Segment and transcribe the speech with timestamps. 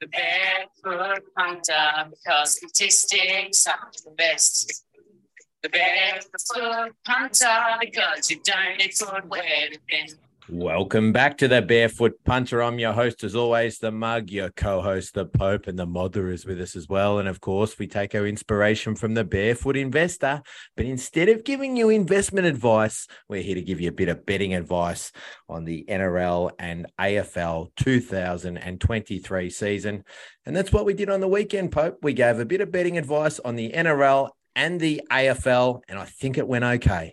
[0.00, 4.84] The barefoot punter, because statistics are the best.
[5.62, 10.14] The barefoot punter, because you don't footwear to bend.
[10.52, 12.60] Welcome back to the Barefoot Punter.
[12.60, 16.28] I'm your host, as always, the Mug, your co host, the Pope, and the Mother
[16.28, 17.20] is with us as well.
[17.20, 20.42] And of course, we take our inspiration from the Barefoot Investor.
[20.76, 24.26] But instead of giving you investment advice, we're here to give you a bit of
[24.26, 25.12] betting advice
[25.48, 30.02] on the NRL and AFL 2023 season.
[30.44, 31.98] And that's what we did on the weekend, Pope.
[32.02, 36.06] We gave a bit of betting advice on the NRL and the AFL, and I
[36.06, 37.12] think it went okay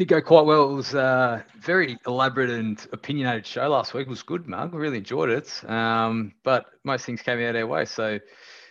[0.00, 0.70] did go quite well.
[0.70, 4.06] It was a very elaborate and opinionated show last week.
[4.06, 4.50] It was good.
[4.50, 5.62] I really enjoyed it.
[5.68, 7.84] Um, but most things came out our way.
[7.84, 8.18] So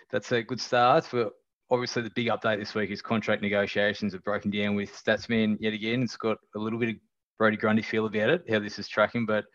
[0.09, 1.07] that's a good start.
[1.11, 1.33] But
[1.69, 5.73] obviously, the big update this week is contract negotiations have broken down with Statsman yet
[5.73, 6.01] again.
[6.01, 6.95] It's got a little bit of
[7.37, 9.27] Brodie Grundy feel about it, how this is tracking.
[9.27, 9.45] But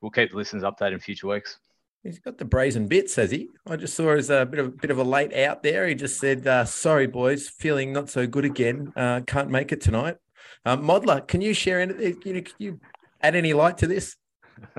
[0.00, 1.58] we'll keep the listeners updated in future weeks.
[2.02, 3.50] He's got the brazen bits, has he?
[3.68, 5.86] I just saw as a bit of a bit of a late out there.
[5.86, 8.92] He just said, uh, "Sorry, boys, feeling not so good again.
[8.96, 10.16] Uh, can't make it tonight."
[10.64, 12.16] Um, Modler, can you share any?
[12.24, 12.80] You know, can you
[13.22, 14.16] add any light to this?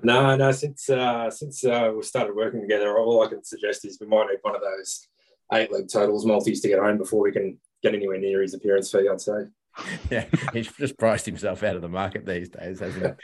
[0.04, 0.52] No, no.
[0.52, 4.28] Since uh, since uh, we started working together, all I can suggest is we might
[4.28, 5.08] need one of those
[5.54, 8.92] eight leg totals multis to get home before we can get anywhere near his appearance
[8.92, 9.10] fee.
[9.12, 9.46] I'd say.
[10.12, 13.12] yeah, he's just priced himself out of the market these days, hasn't he?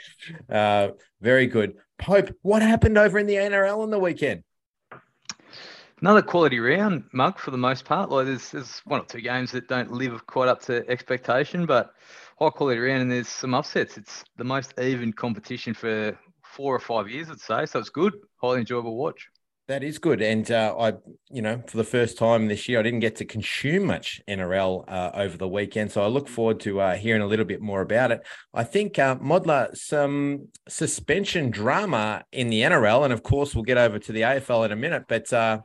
[0.50, 1.74] Uh, very good.
[1.98, 4.42] Pope, what happened over in the NRL on the weekend?
[6.00, 8.08] Another quality round, Mug, for the most part.
[8.08, 11.92] Like there's, there's one or two games that don't live quite up to expectation, but
[12.38, 13.96] high quality round and there's some upsets.
[13.96, 17.66] It's the most even competition for four or five years, I'd say.
[17.66, 19.28] So it's good, highly enjoyable watch.
[19.68, 20.94] That is good, and uh, I,
[21.28, 24.84] you know, for the first time this year, I didn't get to consume much NRL
[24.88, 27.82] uh, over the weekend, so I look forward to uh, hearing a little bit more
[27.82, 28.26] about it.
[28.54, 33.76] I think uh, Modler, some suspension drama in the NRL, and of course, we'll get
[33.76, 35.04] over to the AFL in a minute.
[35.06, 35.60] But uh,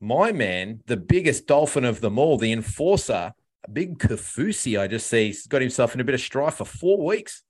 [0.00, 3.32] my man, the biggest dolphin of them all, the enforcer,
[3.72, 7.04] big Kaufusi, I just see, he's got himself in a bit of strife for four
[7.04, 7.42] weeks.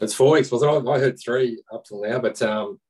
[0.00, 0.50] It's four weeks.
[0.50, 2.80] Well, I heard three up till now, but um,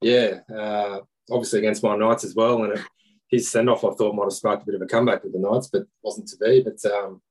[0.00, 2.62] yeah, uh, obviously against my Knights as well.
[2.62, 2.84] And it,
[3.28, 5.38] his send off, I thought, might have sparked a bit of a comeback with the
[5.38, 6.62] Knights, but wasn't to be.
[6.62, 7.22] But um,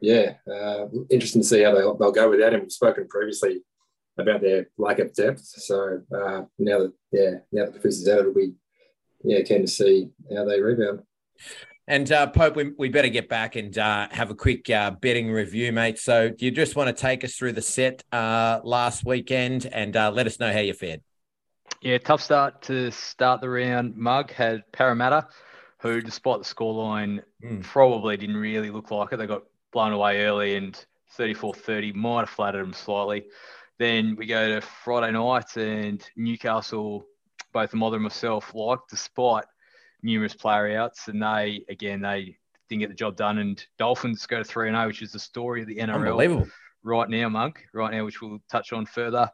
[0.00, 2.60] yeah, uh, interesting to see how they'll, they'll go without him.
[2.60, 3.62] We've spoken previously
[4.18, 5.40] about their lack of depth.
[5.40, 8.54] So uh, now that yeah, now that Kaufusi's out, it'll be
[9.24, 11.00] yeah, keen to see how they rebound.
[11.88, 15.32] And uh, Pope, we, we better get back and uh, have a quick uh, betting
[15.32, 15.98] review, mate.
[15.98, 19.96] So, do you just want to take us through the set uh, last weekend and
[19.96, 21.00] uh, let us know how you fared?
[21.80, 23.96] Yeah, tough start to start the round.
[23.96, 25.28] Mug had Parramatta,
[25.78, 27.62] who, despite the scoreline, mm.
[27.62, 29.16] probably didn't really look like it.
[29.16, 30.78] They got blown away early and
[31.12, 33.24] 34 30 might have flattered them slightly.
[33.78, 37.06] Then we go to Friday night and Newcastle,
[37.54, 39.44] both the mother and myself, like, despite
[40.02, 42.36] numerous player outs, and they again they
[42.68, 43.38] didn't get the job done.
[43.38, 46.50] And Dolphins go to three and zero, oh, which is the story of the NRL
[46.82, 47.58] right now, Mug.
[47.72, 49.30] Right now, which we'll touch on further.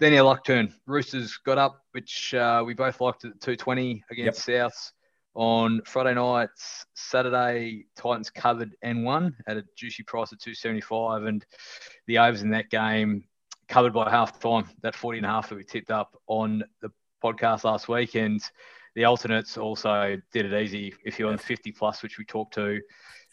[0.00, 0.72] Then our luck turn.
[0.86, 4.70] Roosters got up, which uh, we both liked at 220 against yep.
[4.70, 4.92] Souths
[5.34, 6.86] on Friday nights.
[6.94, 11.24] Saturday, Titans covered and won at a juicy price of 275.
[11.24, 11.44] And
[12.06, 13.24] the overs in that game
[13.68, 16.90] covered by half time, that 40 and a half that we tipped up on the
[17.22, 18.14] podcast last week.
[18.14, 18.40] And
[18.98, 20.92] the alternates also did it easy.
[21.04, 22.80] If you're on 50 plus, which we talked to,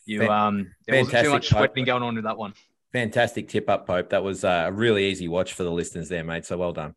[0.06, 2.54] you um, there wasn't too much sweating going on with that one.
[2.94, 4.12] Fantastic tip up, Pope.
[4.12, 6.46] That was a really easy watch for the listeners there, mate.
[6.46, 6.94] So well done.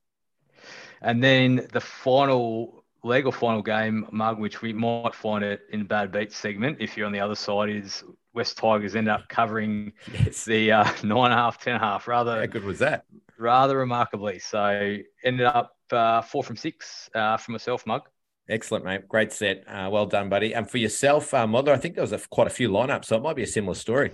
[1.01, 5.87] And then the final leg or final game, Mug, which we might find it in
[5.87, 9.95] bad beat segment if you're on the other side, is West Tigers end up covering
[10.13, 10.45] yes.
[10.45, 12.07] the uh, nine and a half, ten and a half.
[12.07, 13.07] Rather, how good was that?
[13.39, 14.39] Rather remarkably.
[14.39, 18.03] So ended up uh, four from six uh, for myself, Mug.
[18.49, 19.07] Excellent, mate.
[19.09, 19.65] Great set.
[19.69, 20.55] Uh, well done, buddy.
[20.55, 23.17] And for yourself, uh, Modler, I think there was a, quite a few lineups, so
[23.17, 24.13] it might be a similar story.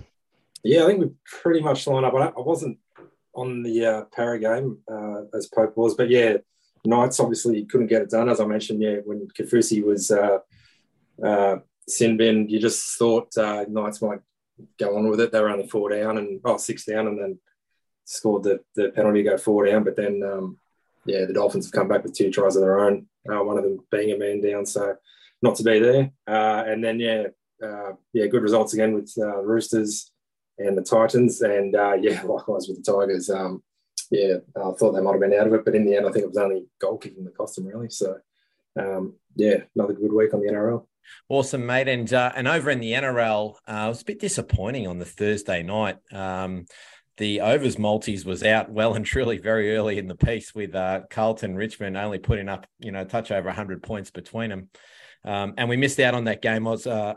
[0.63, 2.13] Yeah, I think we pretty much lined up.
[2.13, 2.77] I, I wasn't
[3.33, 6.37] on the uh, para game uh, as Pope was, but yeah,
[6.83, 8.29] Knights obviously couldn't get it done.
[8.29, 10.39] As I mentioned, yeah, when Kaufusi was uh,
[11.23, 11.57] uh,
[11.87, 14.19] sin bin, you just thought uh, Knights might
[14.79, 15.31] go on with it.
[15.31, 17.39] They were only four down and oh, six down, and then
[18.03, 19.83] scored the, the penalty to go four down.
[19.83, 20.57] But then, um,
[21.05, 23.63] yeah, the Dolphins have come back with two tries of their own uh, one of
[23.63, 24.65] them being a man down.
[24.65, 24.95] So
[25.41, 26.11] not to be there.
[26.27, 27.27] Uh, and then, yeah,
[27.63, 30.11] uh, yeah, good results again with uh, Roosters
[30.57, 31.41] and the Titans.
[31.41, 33.29] And uh, yeah, likewise with the Tigers.
[33.29, 33.63] Um,
[34.11, 36.11] yeah, I thought they might have been out of it, but in the end, I
[36.11, 37.89] think it was only goal kicking that cost them, really.
[37.89, 38.17] So,
[38.79, 40.85] um, yeah, another good week on the NRL.
[41.29, 41.87] Awesome, mate.
[41.87, 45.05] And uh, and over in the NRL, uh, it was a bit disappointing on the
[45.05, 45.97] Thursday night.
[46.11, 46.65] Um,
[47.17, 51.01] the overs multis was out well and truly very early in the piece with uh,
[51.09, 54.69] Carlton Richmond only putting up you know touch over 100 points between them
[55.23, 56.67] um, and we missed out on that game.
[56.67, 57.15] I was uh,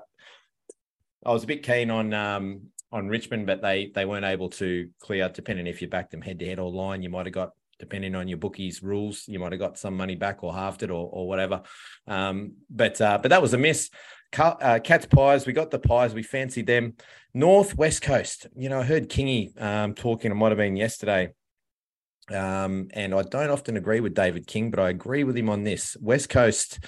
[1.24, 4.88] I was a bit keen on um, on Richmond but they they weren't able to
[5.00, 7.52] clear depending if you backed them head to head or line you might have got
[7.78, 10.90] depending on your bookies rules you might have got some money back or halved it
[10.90, 11.62] or, or whatever.
[12.06, 13.90] Um, but uh, but that was a miss
[14.36, 16.94] uh, Cats Pies, we got the Pies, we fancied them.
[17.34, 21.32] North West Coast, you know, I heard Kingy um, talking, it might have been yesterday.
[22.30, 25.62] Um, and I don't often agree with David King, but I agree with him on
[25.62, 25.96] this.
[26.00, 26.80] West Coast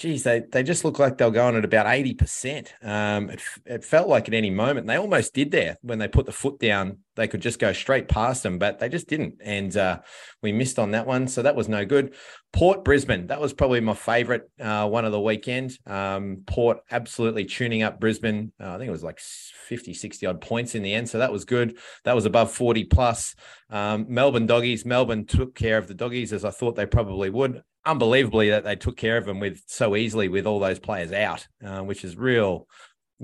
[0.00, 2.68] geez, they, they just look like they're going at about 80%.
[2.82, 6.24] Um, it, it, felt like at any moment, they almost did there when they put
[6.24, 9.34] the foot down, they could just go straight past them, but they just didn't.
[9.44, 10.00] And uh,
[10.42, 11.28] we missed on that one.
[11.28, 12.14] So that was no good.
[12.50, 15.78] Port Brisbane, that was probably my favorite uh, one of the weekend.
[15.86, 18.52] Um, Port absolutely tuning up Brisbane.
[18.58, 21.10] Uh, I think it was like 50, 60 odd points in the end.
[21.10, 21.76] So that was good.
[22.04, 23.34] That was above 40 plus.
[23.68, 27.62] Um, Melbourne doggies, Melbourne took care of the doggies as I thought they probably would
[27.84, 31.46] unbelievably that they took care of him with so easily with all those players out,
[31.64, 32.66] uh, which is real,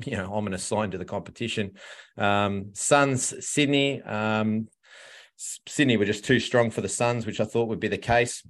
[0.04, 1.72] you know, ominous sign to the competition.
[2.16, 4.68] Um, Suns, Sydney, um,
[5.36, 8.46] Sydney were just too strong for the Suns, which I thought would be the case.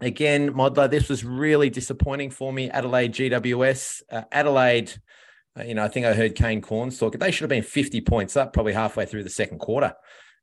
[0.00, 2.70] Again, Modler, this was really disappointing for me.
[2.70, 4.92] Adelaide GWS, uh, Adelaide.
[5.58, 7.18] Uh, you know, I think I heard Kane Cornes talk.
[7.18, 9.94] They should have been 50 points up probably halfway through the second quarter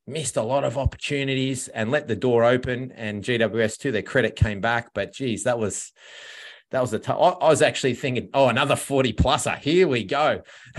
[0.07, 2.92] missed a lot of opportunities and let the door open.
[2.94, 4.92] And GWS, to their credit, came back.
[4.94, 5.92] But geez, that was
[6.72, 9.58] that was the time I was actually thinking, oh, another 40 pluser.
[9.58, 10.42] Here we go.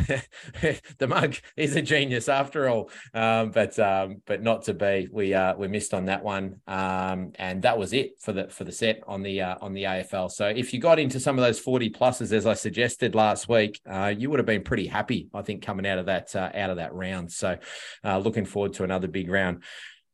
[0.98, 2.90] the mug is a genius after all.
[3.14, 5.08] Um, but um, but not to be.
[5.10, 6.60] We uh, we missed on that one.
[6.66, 9.84] Um, and that was it for the for the set on the uh, on the
[9.84, 10.30] AFL.
[10.30, 13.80] So if you got into some of those 40 pluses as I suggested last week,
[13.88, 16.68] uh, you would have been pretty happy, I think, coming out of that uh, out
[16.68, 17.32] of that round.
[17.32, 17.56] So
[18.04, 19.62] uh, looking forward to another big round.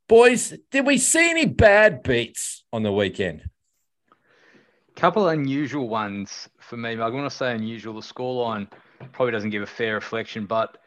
[0.07, 3.49] Boys, did we see any bad beats on the weekend?
[4.97, 6.99] Couple unusual ones for me.
[7.01, 7.95] I want to say unusual.
[7.95, 8.69] The scoreline
[9.13, 10.79] probably doesn't give a fair reflection, but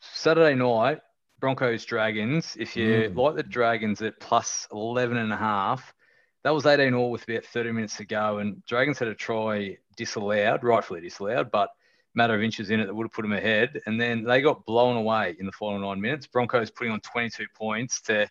[0.00, 1.00] Saturday night,
[1.40, 2.56] Broncos Dragons.
[2.58, 3.16] If you mm.
[3.16, 5.92] like the Dragons at plus 11 and a half,
[6.44, 8.38] that was 18 all with about 30 minutes to go.
[8.38, 11.70] And Dragons had a try disallowed, rightfully disallowed, but
[12.14, 13.80] matter of inches in it that would have put them ahead.
[13.86, 16.26] And then they got blown away in the final nine minutes.
[16.26, 18.28] Broncos putting on 22 points to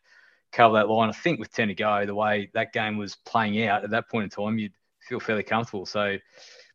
[0.52, 1.10] cover that line.
[1.10, 4.10] I think with 10 to go, the way that game was playing out at that
[4.10, 4.74] point in time, you'd
[5.08, 5.86] feel fairly comfortable.
[5.86, 6.18] So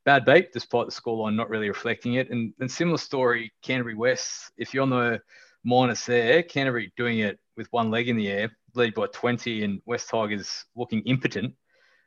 [0.04, 2.30] bad beat, despite the scoreline not really reflecting it.
[2.30, 4.50] And, and similar story, Canterbury West.
[4.56, 5.20] If you're on the
[5.64, 9.82] minus there, Canterbury doing it with one leg in the air, lead by 20, and
[9.86, 11.54] West Tigers looking impotent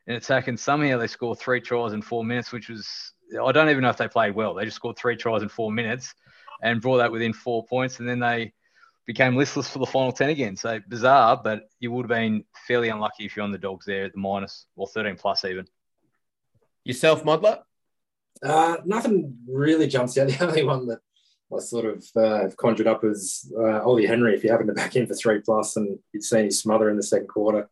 [0.08, 0.58] and attacking.
[0.58, 3.14] Somehow they score three tries in four minutes, which was
[3.44, 4.54] I don't even know if they played well.
[4.54, 6.14] They just scored three tries in four minutes
[6.62, 8.54] and brought that within four points, and then they
[9.06, 10.56] became listless for the final 10 again.
[10.56, 14.06] So bizarre, but you would have been fairly unlucky if you're on the dogs there
[14.06, 15.66] at the minus or 13 plus even.
[16.86, 17.62] Yourself, Modler?
[18.44, 20.28] Uh, nothing really jumps out.
[20.38, 21.00] The only one that
[21.54, 24.36] I sort of uh, conjured up was uh, Ollie Henry.
[24.36, 26.96] If you happen to back in for three plus and you'd seen his smother in
[26.96, 27.70] the second quarter,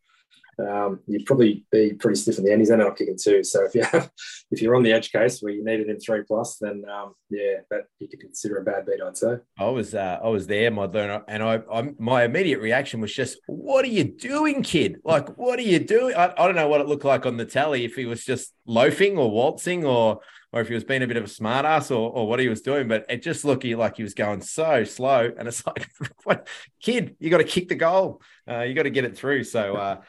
[0.59, 2.61] um, you'd probably be pretty stiff in the end.
[2.61, 3.43] He's ended up kicking two.
[3.43, 4.11] So if you have,
[4.51, 7.57] if you're on the edge case where you needed him three plus, then um, yeah,
[7.69, 9.01] that you could consider a bad beat.
[9.01, 9.37] I'd say.
[9.57, 13.13] I was uh, I was there, my learner, and I, I my immediate reaction was
[13.13, 14.97] just, "What are you doing, kid?
[15.03, 17.45] Like, what are you doing?" I, I don't know what it looked like on the
[17.45, 17.85] tally.
[17.85, 20.19] If he was just loafing or waltzing or
[20.53, 22.61] or if he was being a bit of a smartass or, or what he was
[22.61, 25.31] doing, but it just looked like he was going so slow.
[25.35, 25.89] And it's like,
[26.23, 26.47] what,
[26.79, 28.21] kid, you got to kick the goal.
[28.47, 29.45] Uh, you got to get it through.
[29.45, 30.01] So, uh,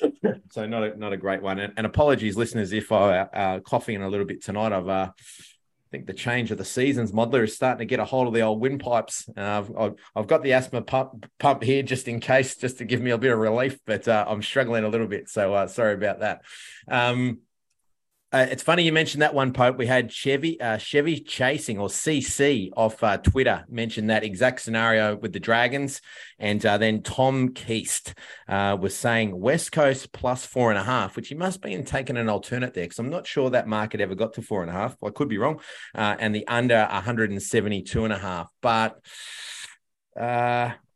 [0.50, 1.58] so not a, not a great one.
[1.58, 4.72] And, and apologies, listeners, if I uh, coughing a little bit tonight.
[4.72, 5.10] I've uh,
[5.88, 8.34] I think the change of the seasons, Modler is starting to get a hold of
[8.34, 9.26] the old windpipes.
[9.34, 13.00] Uh, I've, I've got the asthma pump, pump here just in case, just to give
[13.00, 15.30] me a bit of relief, but uh, I'm struggling a little bit.
[15.30, 16.42] So uh, sorry about that.
[16.88, 17.38] Um,
[18.30, 19.78] uh, it's funny you mentioned that one, Pope.
[19.78, 25.16] We had Chevy uh, Chevy Chasing or CC off uh, Twitter mentioned that exact scenario
[25.16, 26.02] with the Dragons,
[26.38, 28.14] and uh, then Tom Keast
[28.46, 31.84] uh, was saying West Coast plus four and a half, which he must be in
[31.84, 34.70] taking an alternate there because I'm not sure that market ever got to four and
[34.70, 34.96] a half.
[35.02, 35.60] I could be wrong,
[35.94, 38.98] uh, and the under 172 and a half, but.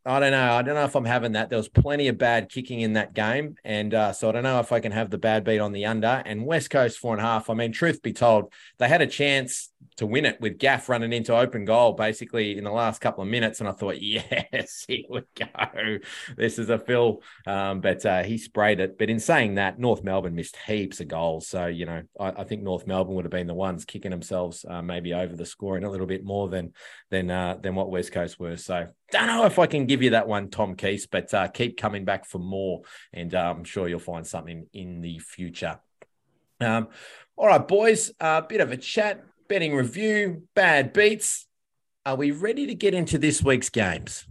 [0.05, 0.53] I don't know.
[0.53, 1.49] I don't know if I'm having that.
[1.49, 4.59] There was plenty of bad kicking in that game, and uh, so I don't know
[4.59, 6.21] if I can have the bad beat on the under.
[6.25, 7.49] And West Coast four and a half.
[7.49, 11.13] I mean, truth be told, they had a chance to win it with Gaff running
[11.13, 15.03] into open goal basically in the last couple of minutes, and I thought, yes, here
[15.09, 15.97] we go.
[16.35, 18.97] This is a fill, um, but uh, he sprayed it.
[18.97, 22.43] But in saying that, North Melbourne missed heaps of goals, so you know I, I
[22.43, 25.83] think North Melbourne would have been the ones kicking themselves uh, maybe over the scoring
[25.83, 26.73] a little bit more than
[27.09, 28.57] than uh, than what West Coast were.
[28.57, 31.77] So don't know if I can give you that one, Tom Keese, but uh, keep
[31.77, 32.81] coming back for more,
[33.13, 35.79] and uh, I'm sure you'll find something in the future.
[36.59, 36.87] Um,
[37.35, 41.45] all right, boys, a uh, bit of a chat, betting review, bad beats.
[42.05, 44.25] Are we ready to get into this week's games?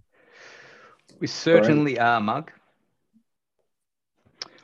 [1.20, 2.50] We certainly are, Mug.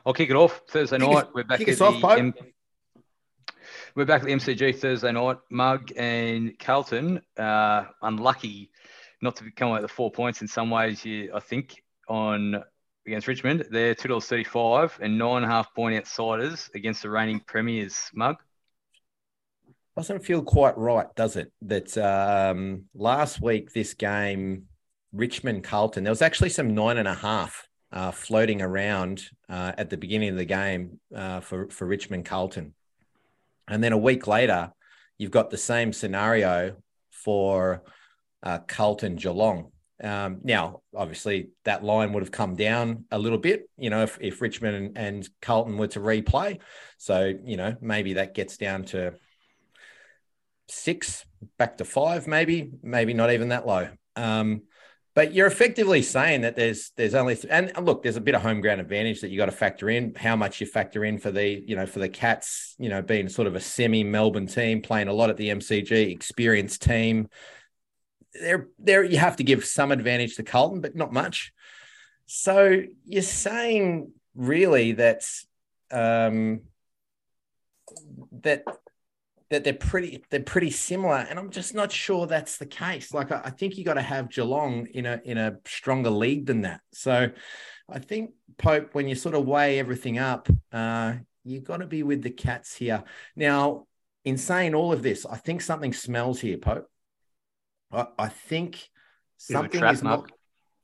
[0.05, 1.25] I'll kick it off Thursday kick night.
[1.25, 2.33] Us, we're back at the off, M-
[3.95, 5.37] we're back at the MCG Thursday night.
[5.49, 8.71] Mug and Carlton, uh, unlucky
[9.21, 11.03] not to come out the four points in some ways.
[11.03, 12.63] You, I think, on
[13.05, 17.09] against Richmond, they're two dollars thirty-five and nine and a half point outsiders against the
[17.09, 18.09] reigning premiers.
[18.13, 18.37] Mug
[19.99, 21.51] doesn't feel quite right, does it?
[21.63, 24.63] That um, last week this game,
[25.11, 29.89] Richmond Carlton, there was actually some nine and a half uh, floating around uh, at
[29.89, 32.73] the beginning of the game uh, for for Richmond Carlton,
[33.67, 34.71] and then a week later,
[35.17, 36.77] you've got the same scenario
[37.11, 37.83] for
[38.41, 39.69] uh, Carlton Geelong.
[40.01, 44.17] Um, now, obviously, that line would have come down a little bit, you know, if,
[44.21, 46.59] if Richmond and, and Carlton were to replay.
[46.97, 49.15] So, you know, maybe that gets down to
[50.69, 51.25] six,
[51.57, 53.89] back to five, maybe, maybe not even that low.
[54.15, 54.63] Um,
[55.15, 58.41] but you're effectively saying that there's there's only th- and look, there's a bit of
[58.41, 60.13] home ground advantage that you got to factor in.
[60.15, 63.27] How much you factor in for the you know for the Cats, you know, being
[63.27, 67.27] sort of a semi Melbourne team, playing a lot at the MCG, experienced team
[68.33, 71.53] there there you have to give some advantage to Carlton, but not much.
[72.25, 75.23] So you're saying really that
[75.91, 76.61] um,
[78.41, 78.63] that
[79.49, 83.13] that they're pretty they're pretty similar, and I'm just not sure that's the case.
[83.13, 86.45] Like I, I think you got to have Geelong in a in a stronger league
[86.45, 86.81] than that.
[86.93, 87.29] So
[87.89, 92.03] I think Pope, when you sort of weigh everything up, uh, you got to be
[92.03, 93.03] with the Cats here.
[93.35, 93.87] Now,
[94.23, 96.87] in saying all of this, I think something smells here, Pope.
[97.91, 98.89] I, I think
[99.37, 100.31] something is not.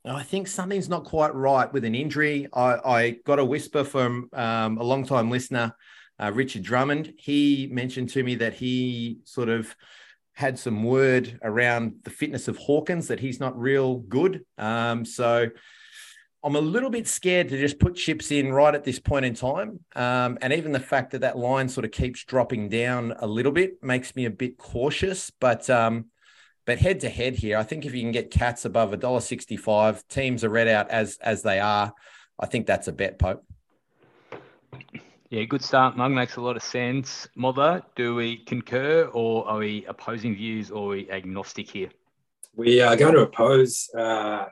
[0.04, 2.46] I think something's not quite right with an injury.
[2.52, 5.74] I, I got a whisper from um, a long-time listener,
[6.18, 7.14] uh, Richard Drummond.
[7.18, 9.74] He mentioned to me that he sort of
[10.32, 14.44] had some word around the fitness of Hawkins that he's not real good.
[14.58, 15.48] Um, so
[16.44, 19.34] I'm a little bit scared to just put chips in right at this point in
[19.34, 19.80] time.
[19.96, 23.50] Um, and even the fact that that line sort of keeps dropping down a little
[23.50, 25.32] bit makes me a bit cautious.
[25.40, 26.06] But um,
[26.66, 29.20] but head to head here, I think if you can get cats above a dollar
[29.20, 31.94] sixty-five, teams are read out as as they are.
[32.38, 33.42] I think that's a bet, Pope.
[35.28, 36.12] Yeah, good start, Mug.
[36.12, 37.26] Makes a lot of sense.
[37.34, 41.88] Mother, do we concur or are we opposing views or are we agnostic here?
[42.54, 44.46] We are going to oppose uh,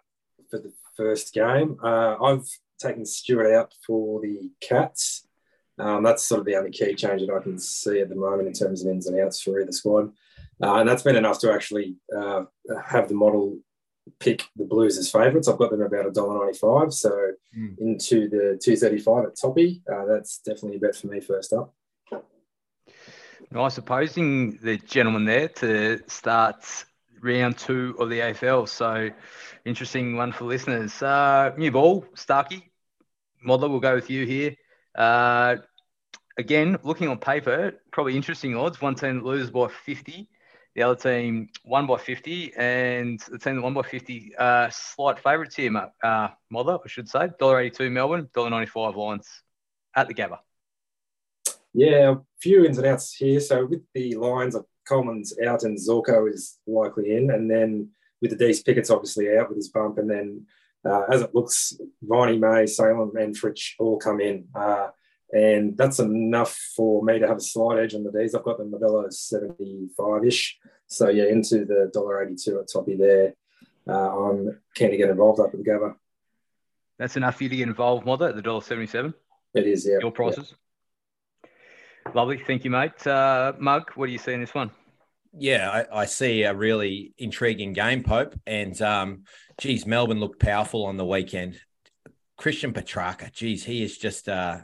[0.51, 1.79] for the first game.
[1.81, 2.49] Uh, I've
[2.81, 5.29] taken Stewart out for the Cats.
[5.79, 8.49] Um, that's sort of the only key change that I can see at the moment
[8.49, 10.13] in terms of ins and outs for either squad.
[10.61, 12.45] Uh, and that's been enough to actually uh,
[12.85, 13.59] have the model
[14.19, 15.49] pick the Blues as favourites.
[15.49, 16.93] I've got them about $1.95.
[16.93, 17.11] So
[17.57, 17.79] mm.
[17.79, 19.83] into the 235 at Toppy.
[19.91, 21.75] Uh, that's definitely a bet for me first up.
[23.51, 26.65] Nice opposing the gentleman there to start
[27.21, 28.69] round two of the AFL.
[28.69, 29.11] So
[29.65, 31.03] interesting one for listeners.
[31.03, 32.71] Uh, new ball, Starkey.
[33.47, 34.57] Modler, we'll go with you here.
[34.95, 35.57] Uh,
[36.39, 38.81] again, looking on paper, probably interesting odds.
[38.81, 40.29] One team loses by 50
[40.75, 45.19] the other team won by 50, and the team that won by 50, uh, slight
[45.21, 47.29] favourites here, uh, Mother, I should say.
[47.29, 49.29] $1.82 Melbourne, $1.95 Lions
[49.95, 50.39] at the Gabba.
[51.73, 53.41] Yeah, a few ins and outs here.
[53.41, 54.57] So with the Lions,
[54.89, 57.31] Coleman's out and Zorko is likely in.
[57.31, 57.91] And then
[58.21, 59.99] with the Dees Pickett's obviously out with his bump.
[59.99, 60.47] And then
[60.85, 64.47] uh, as it looks, Viney, May, Salem, and Fritsch all come in.
[64.55, 64.89] Uh,
[65.35, 68.37] and that's enough for me to have a slight edge on the D's.
[68.37, 70.57] I've got the Modelo 75 ish.
[70.87, 73.35] So, yeah, into the $1.82 at toppy there.
[73.87, 75.97] Uh, I'm keen to get involved up at the Gabba.
[77.01, 79.13] That's enough for you to get involved, Mother, at the $1.77?
[79.55, 79.99] It is, yeah.
[80.01, 80.55] Your prices?
[81.43, 81.51] Yeah.
[82.15, 82.41] Lovely.
[82.47, 83.05] Thank you, mate.
[83.05, 84.71] Uh, Mug, what do you see in this one?
[85.37, 88.39] Yeah, I, I, see a really intriguing game, Pope.
[88.47, 89.25] And, um,
[89.59, 91.59] geez, Melbourne looked powerful on the weekend.
[92.37, 94.59] Christian Petracca, geez, he is just uh,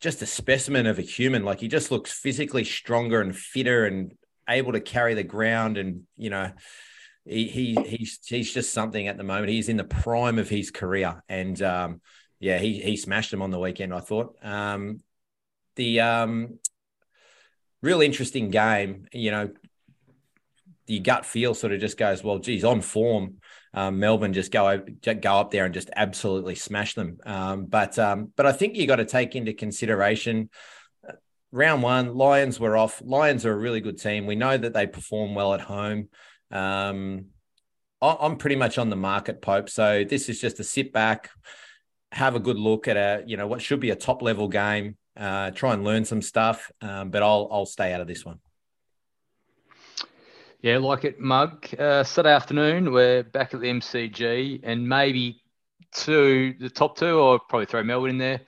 [0.00, 1.44] just a specimen of a human.
[1.44, 4.12] Like he just looks physically stronger and fitter and
[4.48, 5.78] able to carry the ground.
[5.78, 6.52] And you know,
[7.24, 9.48] he, he he's he's just something at the moment.
[9.48, 12.00] He's in the prime of his career, and um,
[12.40, 13.94] yeah, he he smashed him on the weekend.
[13.94, 15.00] I thought um,
[15.76, 16.58] the um,
[17.80, 19.06] real interesting game.
[19.12, 19.50] You know,
[20.86, 23.36] the gut feel sort of just goes, well, geez, on form
[23.74, 27.18] um, Melbourne just go go up there and just absolutely smash them.
[27.24, 30.50] Um, but um, but I think you got to take into consideration
[31.08, 31.14] uh,
[31.50, 32.14] round one.
[32.14, 33.00] Lions were off.
[33.02, 34.26] Lions are a really good team.
[34.26, 36.08] We know that they perform well at home.
[36.50, 37.26] Um,
[38.02, 39.70] I'm pretty much on the market, Pope.
[39.70, 41.30] So this is just a sit back,
[42.10, 44.96] have a good look at a you know what should be a top level game.
[45.16, 48.40] Uh, try and learn some stuff, um, but I'll I'll stay out of this one.
[50.62, 51.66] Yeah, like it, Mug.
[51.76, 55.42] Uh, Saturday afternoon, we're back at the MCG, and maybe
[55.92, 58.42] two, the top two, or probably throw Melbourne in there,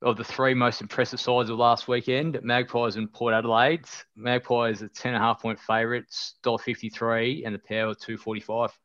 [0.00, 3.86] of the three most impressive sides of last weekend, Magpies and Port Adelaide.
[4.14, 8.78] Magpies are 10.5 point favourites, $1.53, and the power 245.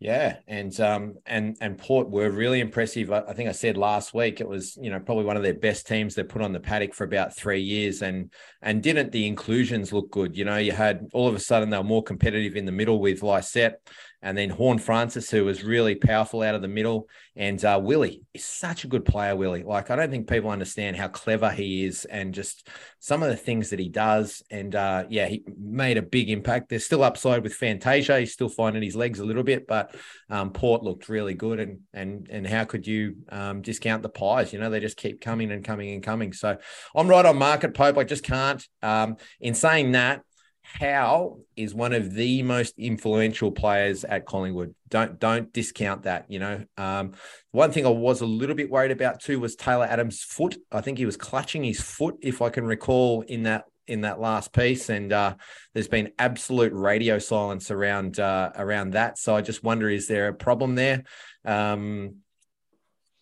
[0.00, 3.12] Yeah, and um and and Port were really impressive.
[3.12, 5.86] I, think I said last week it was you know probably one of their best
[5.86, 9.92] teams they put on the paddock for about three years, and and didn't the inclusions
[9.92, 10.36] look good?
[10.36, 13.00] You know, you had all of a sudden they were more competitive in the middle
[13.00, 13.80] with Lycett,
[14.24, 18.42] and then Horne-Francis, who was really powerful out of the middle, and uh, Willie is
[18.42, 19.36] such a good player.
[19.36, 22.66] Willie, like I don't think people understand how clever he is, and just
[23.00, 24.42] some of the things that he does.
[24.50, 26.70] And uh, yeah, he made a big impact.
[26.70, 28.18] There's still upside with Fantasia.
[28.18, 29.94] He's still finding his legs a little bit, but
[30.30, 31.60] um, Port looked really good.
[31.60, 34.54] And and and how could you um, discount the pies?
[34.54, 36.32] You know, they just keep coming and coming and coming.
[36.32, 36.56] So
[36.96, 37.98] I'm right on market, Pope.
[37.98, 38.66] I just can't.
[38.82, 40.22] Um, in saying that,
[40.64, 44.74] Howe is one of the most influential players at Collingwood.
[44.88, 46.30] Don't don't discount that.
[46.30, 47.12] You know, um,
[47.52, 50.56] one thing I was a little bit worried about too was Taylor Adams' foot.
[50.72, 54.20] I think he was clutching his foot, if I can recall, in that in that
[54.20, 54.88] last piece.
[54.88, 55.34] And uh,
[55.74, 59.18] there's been absolute radio silence around uh, around that.
[59.18, 61.04] So I just wonder, is there a problem there?
[61.44, 62.16] Um,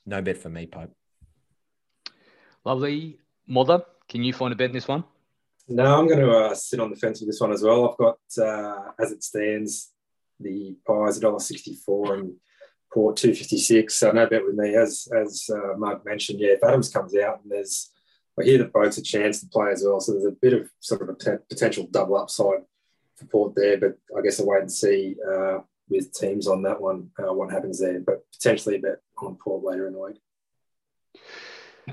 [0.06, 0.94] no bet for me, Pope.
[2.64, 3.18] Lovely,
[3.48, 3.82] mother.
[4.08, 5.02] Can you find a bet in this one?
[5.68, 7.90] No, I'm going to uh, sit on the fence with this one as well.
[7.90, 9.92] I've got, uh, as it stands,
[10.40, 12.34] the Pies $1.64 and
[12.92, 13.94] Port 256.
[13.94, 14.74] So no bet with me.
[14.74, 17.90] As as uh, Mark mentioned, yeah, if Adams comes out and there's,
[18.38, 20.00] I hear that Boak's a chance to play as well.
[20.00, 22.62] So there's a bit of sort of a potential double upside
[23.16, 23.78] for Port there.
[23.78, 27.52] But I guess I'll wait and see uh, with teams on that one uh, what
[27.52, 28.00] happens there.
[28.00, 30.20] But potentially a bet on Port later in the week.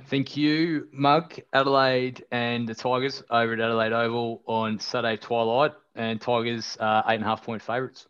[0.08, 1.34] Thank you, Mug.
[1.54, 7.16] Adelaide and the Tigers over at Adelaide Oval on Saturday twilight, and Tigers uh, eight
[7.16, 8.06] and a half point favourites.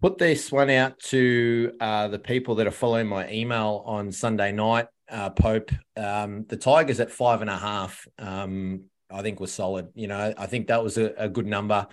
[0.00, 4.52] Put this one out to uh, the people that are following my email on Sunday
[4.52, 4.86] night.
[5.10, 9.88] Uh, Pope, um, the Tigers at five and a half, um, I think was solid.
[9.94, 11.86] You know, I think that was a, a good number.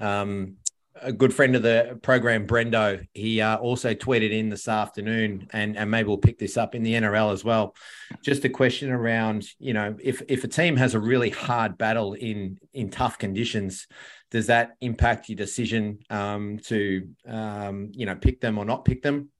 [0.00, 0.56] Um,
[1.00, 5.76] a good friend of the program, Brendo, he uh, also tweeted in this afternoon, and,
[5.76, 7.74] and maybe we'll pick this up in the NRL as well.
[8.22, 12.12] Just a question around, you know, if if a team has a really hard battle
[12.14, 13.86] in in tough conditions,
[14.30, 19.02] does that impact your decision um, to, um, you know, pick them or not pick
[19.02, 19.30] them?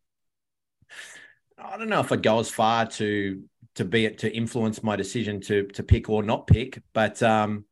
[1.59, 3.43] I don't know if I'd go as far to
[3.77, 7.65] to be it to influence my decision to to pick or not pick, but um,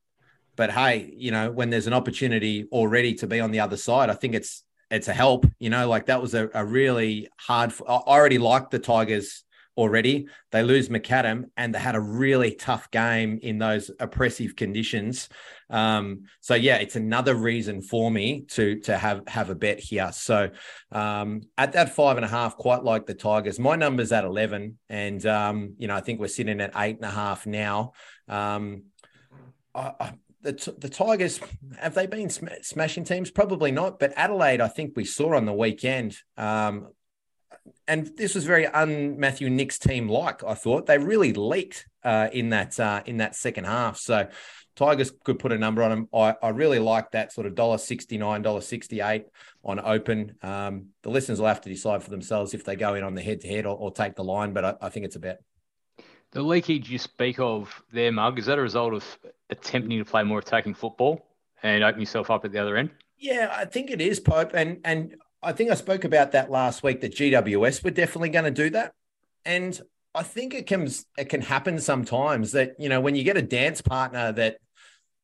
[0.60, 4.10] but hey, you know, when there's an opportunity already to be on the other side,
[4.10, 5.46] I think it's it's a help.
[5.58, 7.72] You know, like that was a, a really hard.
[7.88, 9.42] I already liked the Tigers
[9.78, 10.28] already.
[10.50, 15.30] They lose McAdam, and they had a really tough game in those oppressive conditions.
[15.70, 20.10] Um, so yeah, it's another reason for me to to have have a bet here.
[20.12, 20.50] So
[20.92, 23.58] um, at that five and a half, quite like the Tigers.
[23.58, 27.06] My number's at eleven, and um, you know I think we're sitting at eight and
[27.06, 27.92] a half now.
[28.28, 28.82] Um,
[29.74, 31.40] I, the, the Tigers
[31.78, 33.30] have they been sm- smashing teams?
[33.30, 36.16] Probably not, but Adelaide, I think we saw on the weekend.
[36.36, 36.88] Um,
[37.86, 40.42] and this was very un Matthew Nicks team like.
[40.44, 43.98] I thought they really leaked uh, in that uh, in that second half.
[43.98, 44.28] So
[44.76, 46.08] Tigers could put a number on them.
[46.14, 49.26] I, I really like that sort of dollar sixty nine, dollar sixty eight
[49.62, 50.36] on open.
[50.42, 53.22] Um, the listeners will have to decide for themselves if they go in on the
[53.22, 55.42] head to head or take the line, but I, I think it's a bet.
[56.32, 59.18] The leakage you speak of there, Mug, is that a result of
[59.50, 61.26] attempting to play more attacking football
[61.62, 62.90] and open yourself up at the other end?
[63.18, 64.52] Yeah, I think it is, Pope.
[64.54, 68.44] And and I think I spoke about that last week that GWS were definitely going
[68.44, 68.92] to do that.
[69.44, 69.80] And
[70.14, 73.42] I think it can it can happen sometimes that, you know, when you get a
[73.42, 74.58] dance partner that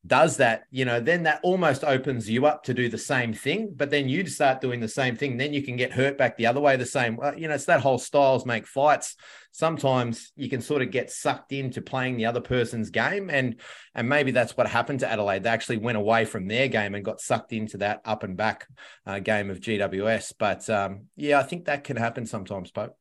[0.06, 3.72] does that, you know, then that almost opens you up to do the same thing.
[3.74, 6.46] But then you start doing the same thing, then you can get hurt back the
[6.46, 7.18] other way the same.
[7.36, 9.16] You know, it's that whole styles make fights.
[9.56, 13.56] Sometimes you can sort of get sucked into playing the other person's game, and
[13.94, 15.44] and maybe that's what happened to Adelaide.
[15.44, 18.68] They actually went away from their game and got sucked into that up and back
[19.06, 20.34] uh, game of GWS.
[20.38, 22.98] But um, yeah, I think that can happen sometimes, Pope.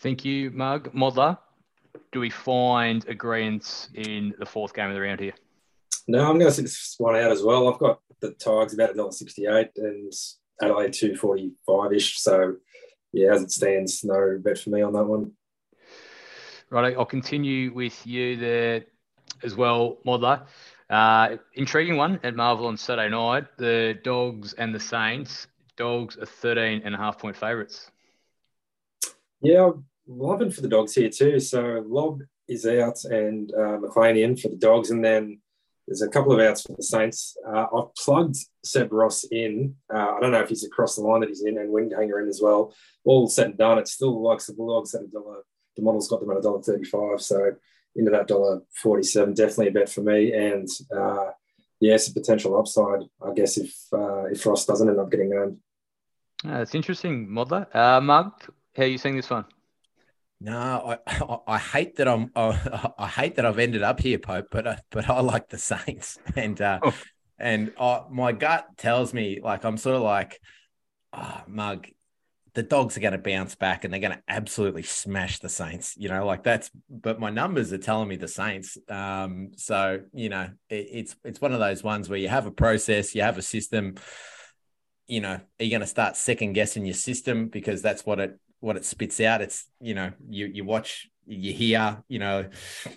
[0.00, 1.38] Thank you, Mug Modler.
[2.12, 5.32] Do we find agreements in the fourth game of the round here?
[6.06, 7.72] No, I'm going to sit this one out as well.
[7.72, 10.12] I've got the Tigers about $1.68 and
[10.60, 12.20] Adelaide 245 ish.
[12.20, 12.56] So,
[13.16, 15.32] yeah, as it stands, no bet for me on that one.
[16.68, 18.84] Right, I'll continue with you there
[19.42, 20.46] as well, Modler.
[20.90, 23.44] Uh, intriguing one at Marvel on Saturday night.
[23.56, 25.46] The Dogs and the Saints.
[25.76, 27.90] Dogs are 13 and a half point favourites.
[29.40, 31.40] Yeah, I'm loving for the dogs here too.
[31.40, 34.90] So Lobb is out and uh, McLean in for the dogs.
[34.90, 35.40] And then
[35.86, 37.36] there's a couple of outs for the Saints.
[37.46, 39.76] Uh, I've plugged Seb Ross in.
[39.92, 42.28] Uh, I don't know if he's across the line that he's in and Windhager in
[42.28, 42.74] as well.
[43.04, 45.42] All said and done, it's still the likes the Bulldogs at a dollar.
[45.76, 47.20] The model's got them at a dollar thirty-five.
[47.20, 47.52] So
[47.94, 50.32] into that dollar forty-seven, definitely a bet for me.
[50.32, 51.30] And uh,
[51.80, 55.58] yes, a potential upside, I guess, if uh, if Ross doesn't end up getting owned.
[56.44, 57.74] Uh, that's interesting, Modler.
[57.74, 58.32] Uh, Mug,
[58.76, 59.44] how are you seeing this one?
[60.40, 64.48] No, I, I hate that I'm I, I hate that I've ended up here, Pope.
[64.50, 66.94] But uh, but I like the Saints, and uh, oh.
[67.38, 70.40] and uh, my gut tells me like I'm sort of like,
[71.12, 71.86] oh, Mug,
[72.54, 75.94] the dogs are going to bounce back and they're going to absolutely smash the Saints.
[75.96, 76.70] You know, like that's.
[76.90, 78.76] But my numbers are telling me the Saints.
[78.88, 82.52] Um, so you know, it, it's it's one of those ones where you have a
[82.52, 83.94] process, you have a system.
[85.08, 88.40] You know, are you going to start second guessing your system because that's what it
[88.66, 89.40] what it spits out.
[89.40, 92.48] It's you know you you watch you hear you know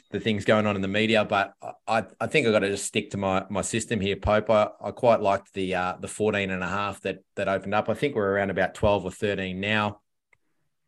[0.09, 1.53] the things going on in the media, but
[1.87, 4.49] I I think I got to just stick to my my system here, Pope.
[4.49, 7.87] I, I quite liked the uh, the 14 and a half that that opened up.
[7.87, 10.01] I think we're around about 12 or 13 now.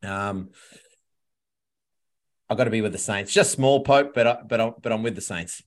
[0.04, 0.50] Um,
[2.50, 3.32] I've got to be with the Saints.
[3.32, 5.62] Just small, Pope, but I, but I'm, but I'm with the Saints.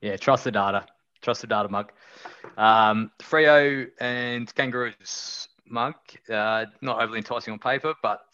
[0.00, 0.86] Yeah, trust the data.
[1.20, 1.92] Trust the data, mug.
[2.56, 5.94] Um, Freo and Kangaroos mug.
[6.28, 8.24] Uh, not overly enticing on paper, but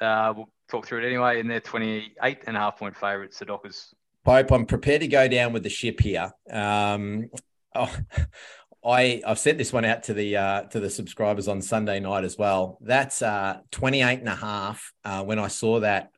[0.00, 1.40] uh, we'll talk through it anyway.
[1.40, 3.94] And they're 28 and a half point favourites, the Dockers.
[4.24, 6.32] Pope, I'm prepared to go down with the ship here.
[6.50, 7.30] Um,
[7.74, 7.94] oh,
[8.84, 12.24] I I've sent this one out to the uh, to the subscribers on Sunday night
[12.24, 12.78] as well.
[12.80, 14.92] That's uh, 28 and a half.
[15.04, 16.10] Uh, when I saw that,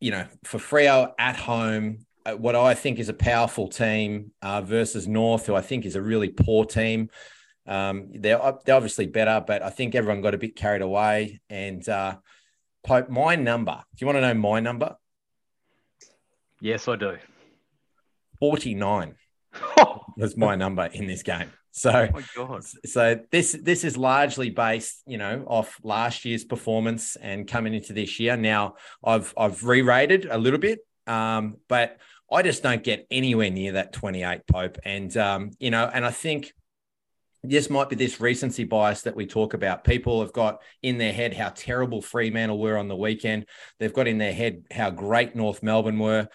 [0.00, 4.60] you know, for Freo at home, uh, what I think is a powerful team uh,
[4.62, 7.10] versus North, who I think is a really poor team.
[7.66, 11.40] Um, they're they're obviously better, but I think everyone got a bit carried away.
[11.48, 12.16] And uh,
[12.84, 13.82] Pope, my number.
[13.94, 14.96] Do you want to know my number?
[16.60, 17.18] Yes, I do.
[18.38, 19.14] Forty nine
[20.16, 21.50] was my number in this game.
[21.74, 27.48] So, oh so this this is largely based, you know, off last year's performance and
[27.48, 28.36] coming into this year.
[28.36, 31.98] Now, I've I've re-rated a little bit, um, but
[32.30, 36.10] I just don't get anywhere near that 28 Pope, and um, you know, and I
[36.10, 36.52] think
[37.42, 39.84] this might be this recency bias that we talk about.
[39.84, 43.46] People have got in their head how terrible Fremantle were on the weekend.
[43.78, 46.28] They've got in their head how great North Melbourne were.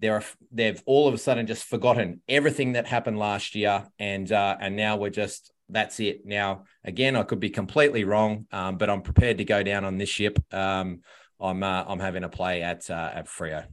[0.00, 4.56] They're, they've all of a sudden just forgotten everything that happened last year, and uh,
[4.60, 6.26] and now we're just that's it.
[6.26, 9.96] Now again, I could be completely wrong, um, but I'm prepared to go down on
[9.96, 10.38] this ship.
[10.52, 11.00] Um,
[11.40, 13.66] I'm uh, I'm having a play at uh, at Freo.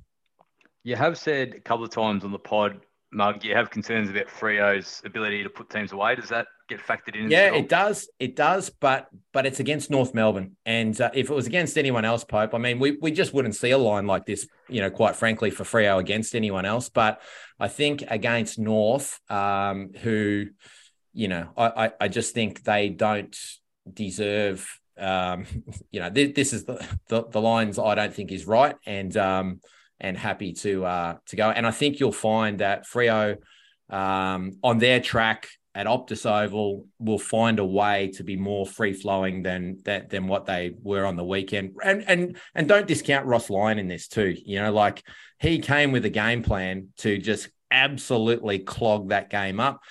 [0.83, 2.81] You have said a couple of times on the pod
[3.13, 6.15] Mug, you have concerns about Freo's ability to put teams away.
[6.15, 7.29] Does that get factored in?
[7.29, 8.09] Yeah, it does.
[8.19, 12.05] It does, but but it's against North Melbourne, and uh, if it was against anyone
[12.05, 14.89] else, Pope, I mean, we we just wouldn't see a line like this, you know,
[14.89, 16.89] quite frankly, for Freo against anyone else.
[16.89, 17.21] But
[17.59, 20.47] I think against North, um, who,
[21.13, 23.35] you know, I, I, I just think they don't
[23.91, 24.79] deserve.
[24.97, 25.45] Um,
[25.91, 29.15] you know, th- this is the, the the lines I don't think is right, and
[29.17, 29.61] um,
[30.03, 31.49] and happy to uh, to go.
[31.49, 33.37] And I think you'll find that Freo
[33.89, 38.93] um, on their track at Optus Oval will find a way to be more free
[38.93, 41.71] flowing than, than than what they were on the weekend.
[41.83, 44.35] And and and don't discount Ross Lyon in this too.
[44.45, 45.01] You know, like
[45.39, 49.81] he came with a game plan to just absolutely clog that game up.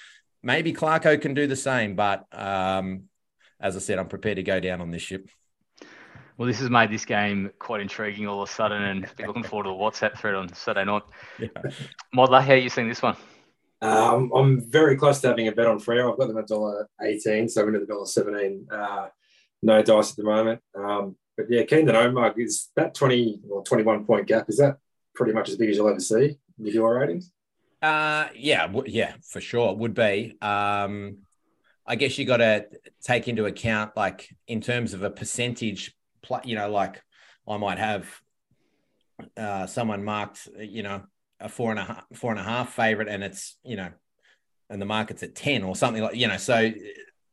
[0.43, 3.05] Maybe Clarko can do the same, but um,
[3.61, 5.29] as I said, I'm prepared to go down on this ship.
[6.37, 9.43] Well, this has made this game quite intriguing all of a sudden, and be looking
[9.43, 11.03] forward to the WhatsApp thread on Saturday night.
[11.39, 11.49] Yeah.
[12.15, 13.17] Modler, how are you seeing this one?
[13.81, 16.11] Um, I'm very close to having a bet on Freo.
[16.13, 18.67] I've got them at dollar eighteen, so I'm into the dollar seventeen.
[18.71, 19.09] Uh,
[19.63, 20.61] no dice at the moment.
[20.75, 24.59] Um, but yeah, keen to know, Mark, is that 20 or 21 point gap, is
[24.59, 24.79] that
[25.15, 27.31] pretty much as big as you'll ever see with your ratings?
[27.81, 29.75] Uh, yeah, w- yeah, for sure.
[29.75, 30.37] Would be.
[30.43, 31.19] Um,
[31.87, 32.67] I guess you got to
[33.03, 35.95] take into account, like, in terms of a percentage
[36.45, 37.03] you know, like
[37.49, 38.09] I might have
[39.37, 41.03] uh, someone marked, you know,
[41.41, 43.91] a four and a half, four and a half favorite, and it's, you know,
[44.71, 46.71] and the market's at 10 or something like, you know, so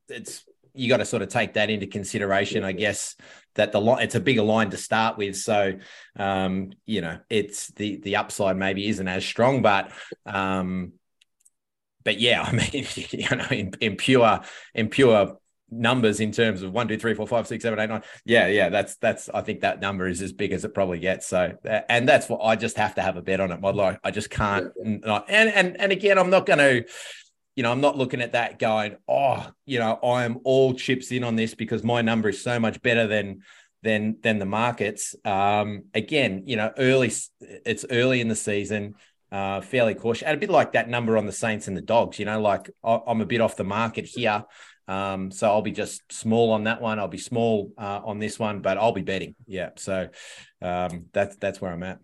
[0.09, 3.15] it's, you got to sort of take that into consideration, I guess,
[3.55, 5.35] that the line, it's a bigger line to start with.
[5.35, 5.73] So,
[6.17, 9.91] um, you know, it's the, the upside maybe isn't as strong, but,
[10.25, 10.93] um,
[12.03, 14.41] but yeah, I mean, you know, in, in pure,
[14.73, 15.38] in pure
[15.71, 18.03] numbers in terms of one, two, three, four, five, six, seven, eight, nine.
[18.25, 19.29] Yeah, yeah, that's that's.
[19.29, 21.27] I think that number is as big as it probably gets.
[21.27, 21.53] So,
[21.89, 23.97] and that's what I just have to have a bet on it, Model.
[24.03, 24.71] I just can't.
[24.83, 26.85] Not, and and and again, I'm not going to.
[27.55, 31.11] you know, I'm not looking at that going, oh, you know, I am all chips
[31.11, 33.41] in on this because my number is so much better than
[33.83, 35.15] than than the markets.
[35.25, 38.95] Um, again, you know, early it's early in the season,
[39.31, 40.23] uh, fairly cautious.
[40.23, 42.69] And a bit like that number on the Saints and the Dogs, you know, like
[42.83, 44.45] I'm a bit off the market here.
[44.89, 46.97] Um, so I'll be just small on that one.
[46.97, 49.35] I'll be small uh, on this one, but I'll be betting.
[49.45, 49.69] Yeah.
[49.75, 50.09] So
[50.63, 51.99] um, that's that's where I'm at.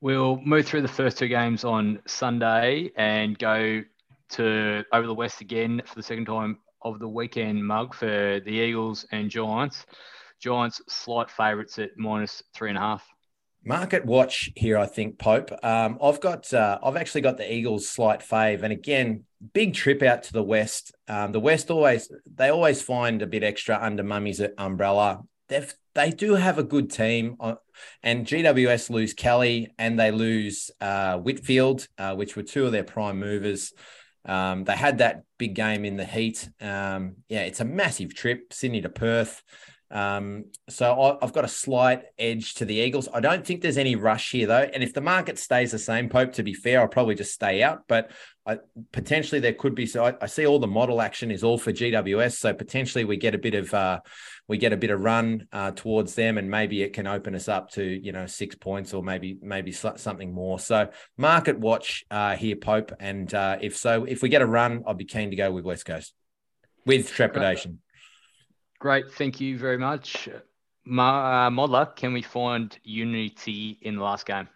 [0.00, 3.82] We'll move through the first two games on Sunday and go
[4.30, 8.50] to over the West again for the second time of the weekend mug for the
[8.50, 9.84] Eagles and Giants.
[10.40, 13.06] Giants slight favourites at minus three and a half.
[13.62, 15.50] Market watch here, I think, Pope.
[15.62, 20.02] Um, I've got, uh, I've actually got the Eagles slight fave, and again, big trip
[20.02, 20.94] out to the West.
[21.08, 25.22] Um, the West always, they always find a bit extra under Mummy's umbrella.
[25.48, 27.56] They've, they do have a good team, uh,
[28.02, 32.84] and GWS lose Kelly and they lose uh, Whitfield, uh, which were two of their
[32.84, 33.72] prime movers.
[34.24, 36.48] Um, they had that big game in the heat.
[36.60, 39.42] Um, yeah, it's a massive trip, Sydney to Perth.
[39.90, 43.08] Um, so I've got a slight edge to the Eagles.
[43.12, 44.70] I don't think there's any rush here though.
[44.72, 47.62] And if the market stays the same, Pope, to be fair, I'll probably just stay
[47.62, 47.82] out.
[47.88, 48.12] But
[48.46, 48.58] I,
[48.92, 49.86] potentially there could be.
[49.86, 52.36] So I, I, see all the model action is all for GWS.
[52.38, 54.00] So potentially we get a bit of uh,
[54.48, 57.48] we get a bit of run uh, towards them, and maybe it can open us
[57.48, 60.58] up to you know six points or maybe maybe something more.
[60.58, 62.92] So market watch uh, here, Pope.
[63.00, 65.64] And uh, if so, if we get a run, I'd be keen to go with
[65.64, 66.14] West Coast
[66.86, 67.80] with trepidation.
[68.80, 70.28] Great, thank you very much.
[70.86, 74.48] Ma- uh, Modler, can we find unity in the last game?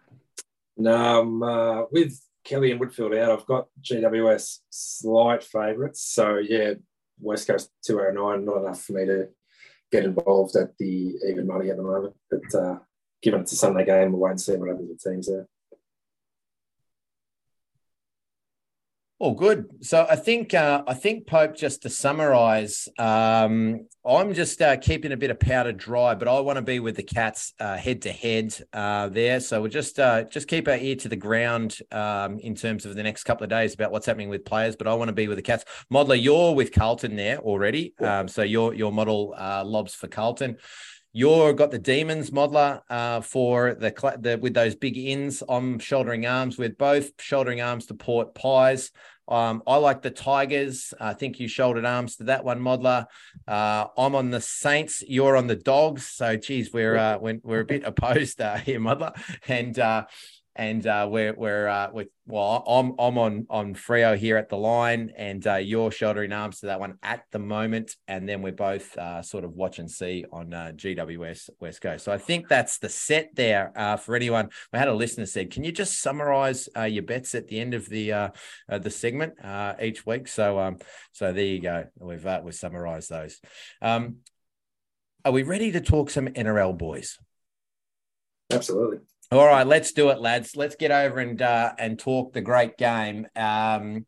[0.84, 6.00] Um, uh, with Kelly and Woodfield out, I've got GWS slight favourites.
[6.00, 6.72] So, yeah,
[7.20, 9.28] West Coast 209, not enough for me to
[9.92, 12.14] get involved at the even money at the moment.
[12.30, 12.78] But uh,
[13.22, 15.46] given it's a Sunday game, wait and see what happens with teams there.
[19.20, 19.66] Oh, good.
[19.80, 21.56] So I think uh, I think Pope.
[21.56, 26.40] Just to summarise, um, I'm just uh, keeping a bit of powder dry, but I
[26.40, 29.38] want to be with the Cats head to head there.
[29.38, 32.96] So we'll just uh, just keep our ear to the ground um, in terms of
[32.96, 34.74] the next couple of days about what's happening with players.
[34.74, 35.64] But I want to be with the Cats.
[35.92, 40.56] Modler, you're with Carlton there already, um, so your your model uh, lobs for Carlton.
[41.16, 45.44] You're got the demons modeler uh, for the, the with those big ins.
[45.48, 48.90] I'm shouldering arms with both shouldering arms to Port Pies.
[49.28, 50.92] Um, I like the Tigers.
[51.00, 53.06] I think you shouldered arms to that one, Modler.
[53.46, 55.04] Uh, I'm on the Saints.
[55.06, 56.04] You're on the Dogs.
[56.08, 59.16] So, geez, we're uh, we're, we're a bit opposed uh, here, Modler.
[59.46, 60.06] And uh,
[60.56, 64.56] and uh, we're we're uh, with well, I'm I'm on on Freo here at the
[64.56, 68.52] line, and uh, you're shouldering arms to that one at the moment, and then we're
[68.52, 72.04] both uh, sort of watch and see on uh, GWS West Coast.
[72.04, 74.50] So I think that's the set there uh, for anyone.
[74.72, 77.74] We had a listener said, "Can you just summarize uh, your bets at the end
[77.74, 78.30] of the
[78.68, 79.34] the segment
[79.82, 80.78] each week?" So um,
[81.12, 81.86] so there you go.
[81.98, 83.40] We've we've summarized those.
[83.82, 84.16] Um,
[85.24, 87.18] are we ready to talk some NRL boys?
[88.52, 88.98] Absolutely.
[89.34, 90.54] All right, let's do it, lads.
[90.54, 93.26] Let's get over and uh, and talk the great game.
[93.34, 94.06] Um,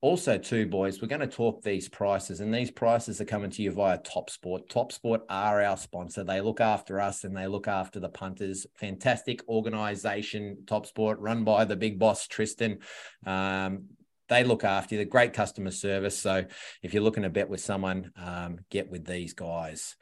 [0.00, 3.62] also, too, boys, we're going to talk these prices, and these prices are coming to
[3.62, 4.70] you via Top Sport.
[4.70, 6.24] Top Sport are our sponsor.
[6.24, 8.66] They look after us and they look after the punters.
[8.76, 12.78] Fantastic organization, Top Sport, run by the big boss, Tristan.
[13.26, 13.88] Um,
[14.30, 14.98] they look after you.
[15.00, 16.18] They're great customer service.
[16.18, 16.46] So
[16.82, 19.94] if you're looking to bet with someone, um, get with these guys.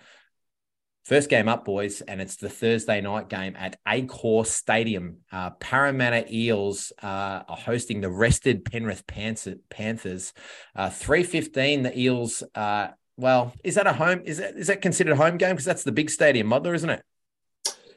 [1.04, 5.18] First game up, boys, and it's the Thursday night game at Accor Stadium.
[5.32, 10.32] Uh, Parramatta Eels uh, are hosting the rested Penrith Panthers.
[10.76, 11.82] Uh, Three fifteen.
[11.82, 12.42] The Eels.
[12.54, 14.22] Uh, well, is that a home?
[14.24, 15.52] Is that is that considered a home game?
[15.52, 17.02] Because that's the big stadium, Modler, isn't it?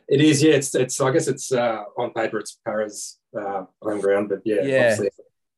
[0.08, 0.42] It is.
[0.42, 0.54] Yeah.
[0.54, 0.74] It's.
[0.74, 1.00] It's.
[1.00, 2.40] I guess it's uh, on paper.
[2.40, 4.98] It's Para's uh, home ground, but yeah, yeah.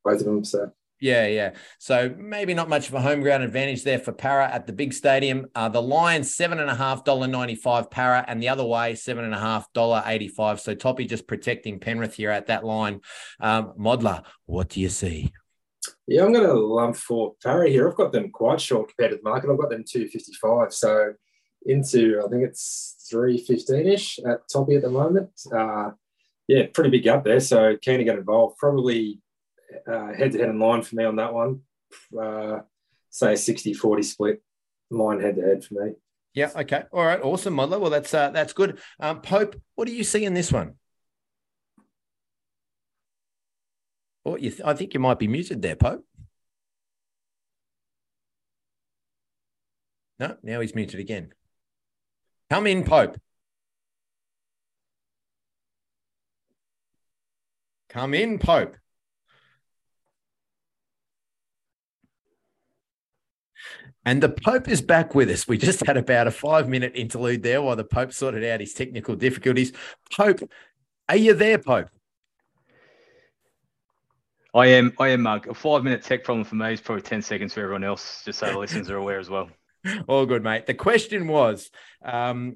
[0.04, 0.44] both of them.
[0.44, 1.54] So yeah, yeah.
[1.80, 4.94] So maybe not much of a home ground advantage there for Para at the big
[4.94, 5.48] stadium.
[5.54, 8.96] Uh, the Lions seven and a half dollar ninety five Para, and the other way
[8.96, 10.60] seven and a half dollar eighty five.
[10.60, 13.02] So Toppy just protecting Penrith here at that line.
[13.40, 15.34] Um, Modler, what do you see?
[16.08, 17.88] Yeah, I'm going to lump for Para here.
[17.88, 19.52] I've got them quite short compared to the market.
[19.52, 20.74] I've got them two fifty five.
[20.74, 21.14] So
[21.66, 25.32] into I think it's three fifteen ish at Toppy at the moment.
[25.52, 25.92] Uh,
[26.48, 27.40] yeah, pretty big up there.
[27.40, 28.58] So keen to get involved.
[28.58, 29.20] Probably
[29.88, 31.62] head to head in line for me on that one.
[32.20, 32.60] Uh,
[33.10, 34.44] say 60 40 split,
[34.90, 35.94] line head to head for me.
[36.34, 36.52] Yeah.
[36.56, 36.84] Okay.
[36.92, 37.22] All right.
[37.22, 37.80] Awesome, Modler.
[37.80, 38.80] Well, that's uh, that's good.
[39.00, 40.76] Um, Pope, what do you see in this one?
[44.26, 46.06] Oh, you th- I think you might be muted there, Pope.
[50.20, 51.34] No, now he's muted again.
[52.50, 53.18] Come in, Pope.
[57.90, 58.78] Come in, Pope.
[64.06, 65.48] And the Pope is back with us.
[65.48, 68.74] We just had about a five minute interlude there while the Pope sorted out his
[68.74, 69.74] technical difficulties.
[70.16, 70.50] Pope,
[71.10, 71.90] are you there, Pope?
[74.54, 74.94] I am.
[75.00, 75.48] I am, Mug.
[75.48, 78.40] A five minute tech problem for me is probably 10 seconds for everyone else, just
[78.40, 79.50] so the listeners are aware as well.
[80.08, 80.66] All good, mate.
[80.66, 81.72] The question was
[82.04, 82.56] um,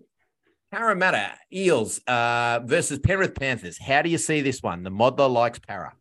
[0.72, 3.78] Parramatta Eels uh, versus Penrith Panthers.
[3.80, 4.84] How do you see this one?
[4.84, 5.94] The modeler likes Para.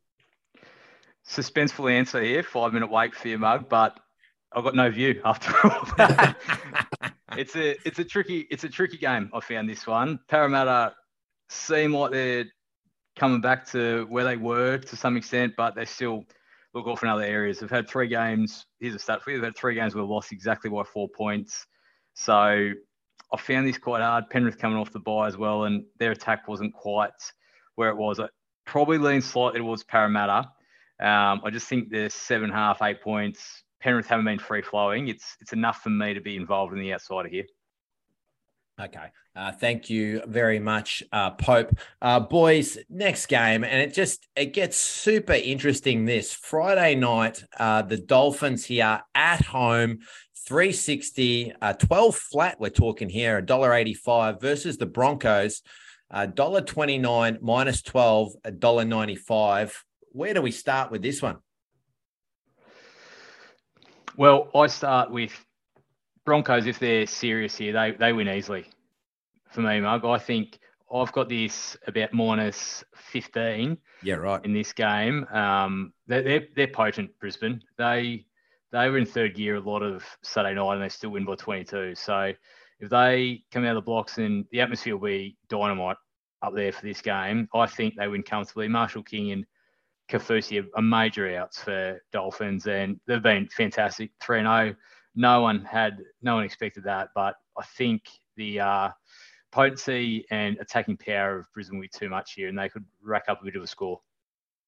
[1.26, 2.42] Suspenseful answer here.
[2.42, 3.98] Five minute wait for your mug, but
[4.52, 6.34] I've got no view after all.
[7.36, 9.30] it's a it's a tricky it's a tricky game.
[9.32, 10.20] I found this one.
[10.28, 10.94] Parramatta
[11.48, 12.46] seem like they're
[13.18, 16.24] coming back to where they were to some extent, but they still
[16.74, 17.58] look off in other areas.
[17.58, 18.66] They've had three games.
[18.80, 19.38] Here's a stat for you.
[19.38, 21.66] They've had three games where they lost exactly by four points.
[22.14, 24.30] So I found this quite hard.
[24.30, 27.10] Penrith coming off the bye as well, and their attack wasn't quite
[27.74, 28.18] where it was.
[28.18, 28.30] It
[28.66, 30.48] probably leans slightly towards Parramatta.
[31.00, 33.62] Um, I just think the seven half, eight points.
[33.80, 35.08] Penrith haven't been free flowing.
[35.08, 37.44] It's it's enough for me to be involved in the outsider here.
[38.80, 39.10] Okay.
[39.34, 41.76] Uh, thank you very much, uh, Pope.
[42.00, 46.04] Uh, boys, next game, and it just it gets super interesting.
[46.04, 49.98] This Friday night, uh, the Dolphins here at home,
[50.46, 52.60] 360, uh, 12 flat.
[52.60, 55.62] We're talking here, $1.85 versus the Broncos,
[56.12, 59.72] $1.29 minus 12, $1.95.
[60.12, 61.38] Where do we start with this one?
[64.18, 65.30] Well, I start with
[66.24, 68.66] Broncos, if they're serious here, they, they win easily
[69.52, 70.04] for me, Mug.
[70.04, 70.58] I think
[70.92, 73.78] I've got this about minus 15.
[74.02, 74.44] Yeah, right.
[74.44, 75.24] In this game.
[75.30, 77.62] Um, they're, they're, they're potent, Brisbane.
[77.78, 78.26] They
[78.72, 81.36] they were in third gear a lot of Saturday night and they still win by
[81.36, 81.94] 22.
[81.94, 82.32] So
[82.80, 85.96] if they come out of the blocks and the atmosphere will be dynamite
[86.42, 88.66] up there for this game, I think they win comfortably.
[88.66, 89.46] Marshall King and
[90.08, 94.10] Kaufusi are major outs for Dolphins and they've been fantastic.
[94.20, 94.74] 3 0
[95.14, 97.08] no one had, no one expected that.
[97.14, 98.02] But I think
[98.36, 98.90] the uh,
[99.50, 103.24] potency and attacking power of Brisbane will be too much here, and they could rack
[103.28, 104.00] up a bit of a score.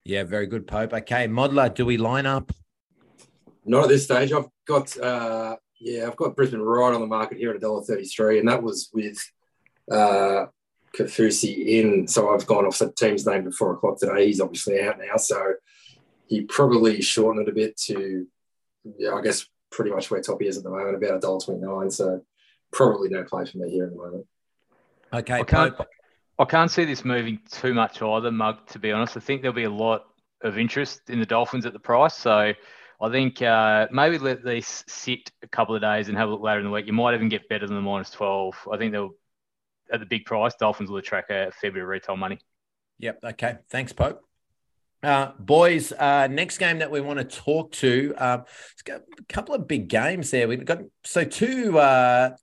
[0.04, 0.92] Yeah, very good, Pope.
[0.92, 2.52] Okay, Modeler, do we line up?
[3.64, 4.32] Not at this stage.
[4.32, 7.82] I've got, uh, yeah, I've got Brisbane right on the market here at a dollar
[7.82, 9.18] thirty-three, and that was with
[9.90, 10.46] uh,
[10.96, 12.08] Kaufusi in.
[12.08, 14.26] So I've gone off the team's name at four o'clock today.
[14.26, 15.54] He's obviously out now, so
[16.26, 18.26] he probably shortened it a bit to,
[18.98, 21.90] yeah, I guess pretty much where Toppy is at the moment, about a dollar twenty-nine.
[21.90, 22.24] So
[22.72, 24.26] probably no play for me here at the moment.
[25.12, 25.74] Okay, I can't,
[26.38, 28.66] I can't see this moving too much either, Mug.
[28.68, 30.04] To be honest, I think there'll be a lot
[30.42, 32.14] of interest in the Dolphins at the price.
[32.14, 32.52] So
[33.02, 36.42] I think uh, maybe let these sit a couple of days and have a look
[36.42, 36.86] later in the week.
[36.86, 38.54] You might even get better than the minus twelve.
[38.72, 39.14] I think they'll
[39.92, 40.54] at the big price.
[40.54, 42.38] Dolphins will attract a fair bit of retail money.
[42.98, 43.20] Yep.
[43.24, 43.56] Okay.
[43.70, 44.22] Thanks, Pope.
[45.02, 49.24] Uh, boys, uh, next game that we want to talk to, um, it's got a
[49.32, 50.46] couple of big games there.
[50.46, 51.78] We've got so two.
[51.78, 52.36] Uh,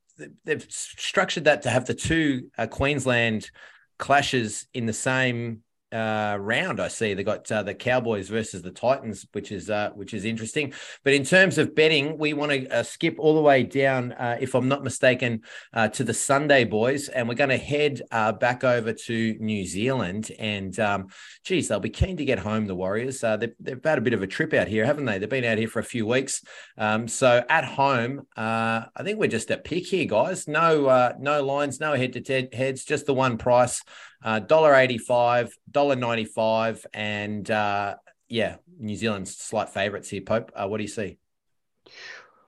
[0.43, 3.51] they've structured that to have the two uh, Queensland
[3.99, 6.79] clashes in the same uh, round.
[6.79, 10.25] I see they got uh, the Cowboys versus the Titans, which is uh, which is
[10.25, 10.73] interesting.
[11.03, 14.37] But in terms of betting, we want to uh, skip all the way down, uh,
[14.39, 15.41] if I'm not mistaken,
[15.73, 19.65] uh, to the Sunday boys, and we're going to head uh, back over to New
[19.65, 20.31] Zealand.
[20.39, 21.07] And um,
[21.43, 22.67] geez, they'll be keen to get home.
[22.67, 23.21] The Warriors.
[23.21, 25.17] They've, they've had a bit of a trip out here, haven't they?
[25.17, 26.43] They've been out here for a few weeks.
[26.77, 30.47] Um, so at home, uh, I think we're just at pick here, guys.
[30.47, 33.83] No, uh, no lines, no head to heads, just the one price.
[34.23, 37.95] Uh, dollar eighty-five, dollar ninety-five, and uh,
[38.27, 40.21] yeah, New Zealand's slight favourites here.
[40.21, 41.17] Pope, uh, what do you see?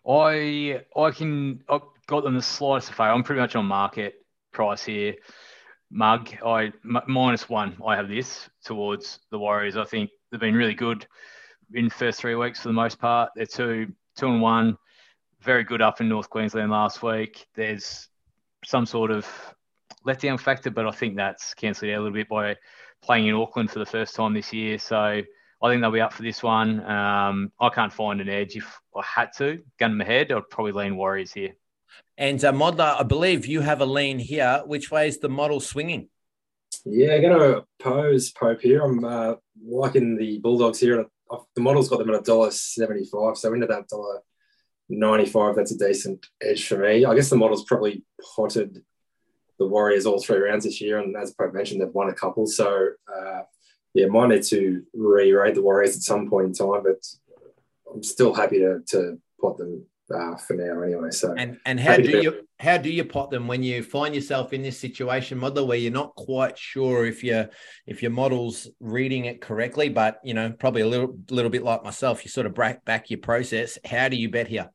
[0.07, 3.11] I I can I've got them the slightest favour.
[3.11, 4.15] I'm pretty much on market
[4.51, 5.15] price here.
[5.91, 7.77] Mug, I m- minus one.
[7.85, 9.77] I have this towards the Warriors.
[9.77, 11.05] I think they've been really good
[11.73, 13.29] in the first three weeks for the most part.
[13.35, 14.77] They're two two and one,
[15.41, 17.47] very good up in North Queensland last week.
[17.55, 18.07] There's
[18.65, 19.27] some sort of
[20.05, 22.55] letdown factor, but I think that's cancelled out a little bit by
[23.01, 24.77] playing in Auckland for the first time this year.
[24.77, 25.23] So I
[25.63, 26.83] think they'll be up for this one.
[26.85, 28.55] Um, I can't find an edge.
[28.55, 31.55] If I had to gun my head, I'd probably lean Warriors here.
[32.17, 34.61] And uh, Modeler, I believe you have a lean here.
[34.65, 36.09] Which way is the model swinging?
[36.85, 38.81] Yeah, I'm going to pose Pope here.
[38.83, 41.05] I'm uh, liking the Bulldogs here.
[41.55, 44.21] The model's got them at a dollar seventy-five, so into that dollar
[44.89, 45.55] ninety-five.
[45.55, 47.05] That's a decent edge for me.
[47.05, 48.03] I guess the model's probably
[48.35, 48.83] potted
[49.59, 52.47] the Warriors all three rounds this year, and as Pope mentioned, they've won a couple.
[52.47, 53.41] So uh,
[53.93, 57.05] yeah, might need to re-rate the Warriors at some point in time, but
[57.93, 61.11] I'm still happy to to pot them uh, for now anyway.
[61.11, 64.53] So and and how do you how do you pot them when you find yourself
[64.53, 67.49] in this situation, model, where you're not quite sure if your
[67.85, 71.83] if your model's reading it correctly, but you know probably a little little bit like
[71.83, 73.77] myself, you sort of back back your process.
[73.83, 74.69] How do you bet here?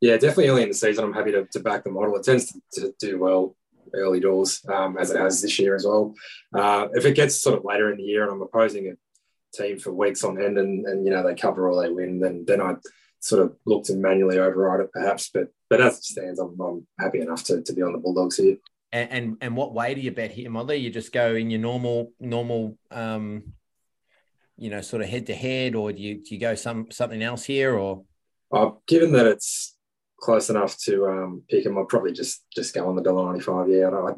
[0.00, 1.04] Yeah, definitely early in the season.
[1.04, 2.14] I'm happy to, to back the model.
[2.16, 3.56] It tends to, to do well
[3.96, 6.14] early doors, um, as it has this year as well.
[6.54, 9.78] Uh, if it gets sort of later in the year and I'm opposing a team
[9.78, 12.60] for weeks on end and, and you know they cover or they win, then then
[12.60, 12.78] I'd
[13.20, 15.30] sort of look to manually override it perhaps.
[15.32, 18.36] But but as it stands, I'm, I'm happy enough to, to be on the Bulldogs
[18.36, 18.56] here.
[18.92, 20.80] And, and, and what way do you bet here, Modeler?
[20.80, 23.52] You just go in your normal normal um,
[24.56, 27.22] you know, sort of head to head, or do you do you go some something
[27.22, 28.04] else here, or?
[28.52, 29.75] Uh, given that it's
[30.20, 33.40] close enough to um, pick them, I'll probably just just go on the dollar ninety
[33.40, 33.68] five.
[33.68, 34.12] Yeah, I,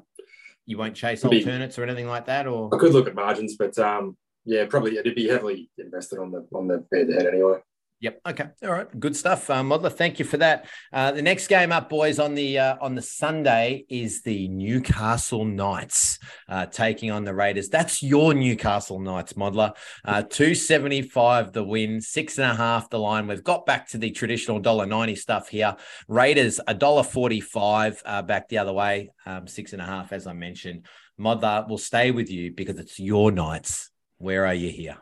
[0.66, 3.57] you won't chase alternates be, or anything like that, or I could look at margins,
[3.57, 7.26] but um, yeah, probably it'd be heavily invested on the on the head to head
[7.26, 7.59] anyway.
[8.01, 8.20] Yep.
[8.28, 8.44] Okay.
[8.62, 9.01] All right.
[9.01, 9.92] Good stuff, uh, Modeler.
[9.92, 10.66] Thank you for that.
[10.92, 15.44] Uh, the next game up, boys, on the uh, on the Sunday is the Newcastle
[15.44, 17.68] Knights uh, taking on the Raiders.
[17.68, 19.74] That's your Newcastle Knights, Modeler.
[20.05, 23.26] Uh, two seventy five the win, six and a half the line.
[23.26, 25.74] We've got back to the traditional dollar ninety stuff here.
[26.07, 30.12] Raiders a dollar forty five uh, back the other way, um, six and a half
[30.12, 30.86] as I mentioned.
[31.18, 33.90] Modeler will stay with you because it's your Knights.
[34.18, 34.99] Where are you here?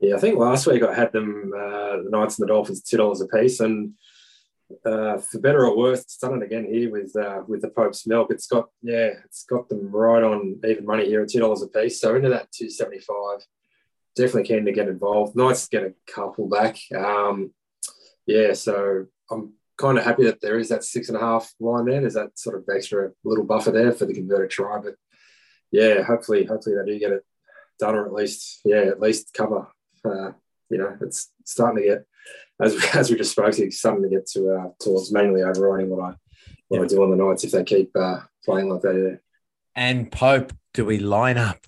[0.00, 2.96] Yeah, I think last week I had them, uh, the Knights and the Dolphins, two
[2.96, 3.92] dollars a piece, and
[4.84, 8.06] uh, for better or worse, it's done it again here with uh, with the Pope's
[8.06, 8.28] milk.
[8.30, 11.68] It's got yeah, it's got them right on even money here at two dollars a
[11.68, 12.00] piece.
[12.00, 13.44] So into that two seventy five.
[14.16, 15.36] Definitely keen to get involved.
[15.36, 16.78] Knights get a couple back.
[16.96, 17.52] Um,
[18.26, 21.86] yeah, so I'm kind of happy that there is that six and a half line
[21.86, 22.00] there.
[22.00, 24.78] There's that sort of extra little buffer there for the converted try.
[24.78, 24.94] But
[25.70, 27.24] yeah, hopefully, hopefully they do get it
[27.78, 29.68] done or at least yeah, at least cover
[30.04, 30.32] uh,
[30.70, 32.06] you know, it's starting to get,
[32.60, 36.02] as, as we just spoke to, starting to get to uh, towards mainly overriding what
[36.02, 36.14] I
[36.68, 36.84] what yeah.
[36.84, 38.94] I do on the Knights if they keep uh, playing like that.
[38.94, 39.16] Yeah.
[39.74, 41.66] And Pope, do we line up?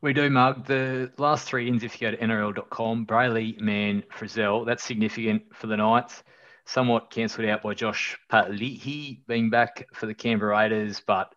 [0.00, 0.66] We do, Mark.
[0.66, 5.66] The last three ins, if you go to NRL.com, Brailey, Man, Frizell, that's significant for
[5.66, 6.22] the Knights.
[6.66, 11.34] Somewhat cancelled out by Josh Papali'i being back for the Canberra Raiders, but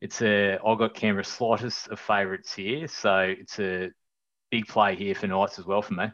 [0.00, 3.90] it's a I've got Canberra slightest of favourites here, so it's a
[4.50, 6.06] big play here for Knights as well for me.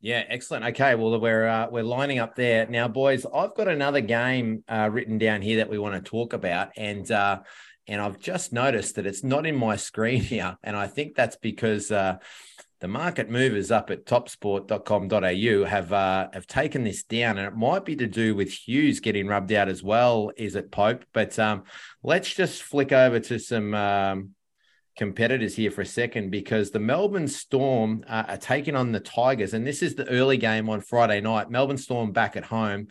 [0.00, 0.66] Yeah, excellent.
[0.66, 3.24] Okay, well we're uh, we're lining up there now, boys.
[3.24, 7.10] I've got another game uh, written down here that we want to talk about, and
[7.10, 7.40] uh,
[7.86, 11.36] and I've just noticed that it's not in my screen here, and I think that's
[11.36, 12.18] because uh,
[12.80, 17.86] the market movers up at topsport.com.au have uh, have taken this down, and it might
[17.86, 20.32] be to do with Hughes getting rubbed out as well.
[20.36, 21.06] Is it Pope?
[21.14, 21.64] But um,
[22.02, 23.74] let's just flick over to some.
[23.74, 24.34] Um,
[24.96, 29.54] competitors here for a second because the Melbourne Storm uh, are taking on the Tigers,
[29.54, 31.50] and this is the early game on Friday night.
[31.50, 32.88] Melbourne Storm back at home.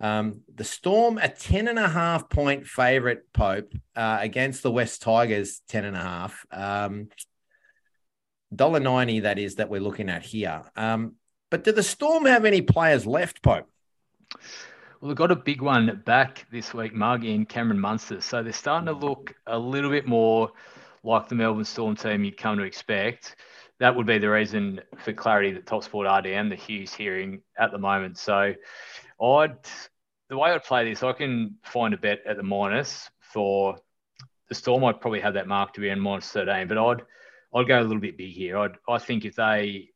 [0.00, 5.02] Um, the Storm, a 10 and a half point favorite, Pope, uh, against the West
[5.02, 6.44] Tigers, 10 and a half.
[6.50, 7.08] Um,
[8.54, 10.62] $1.90, that is, that we're looking at here.
[10.76, 11.14] Um,
[11.50, 13.68] but do the Storm have any players left, Pope?
[15.00, 18.20] Well, they've got a big one back this week, Mug, in Cameron Munster.
[18.20, 20.50] So they're starting to look a little bit more
[21.04, 23.36] like the Melbourne Storm team you'd come to expect.
[23.80, 27.70] That would be the reason for clarity that Top Sport RDM, the Hughes hearing at
[27.70, 28.18] the moment.
[28.18, 28.54] So
[29.22, 29.58] I'd
[30.30, 33.76] the way I'd play this, I can find a bet at the minus for
[34.48, 34.84] the Storm.
[34.84, 37.02] I'd probably have that mark to be in minus 13, but I'd
[37.54, 38.58] I'd go a little bit big here.
[38.58, 39.90] I'd, I think if they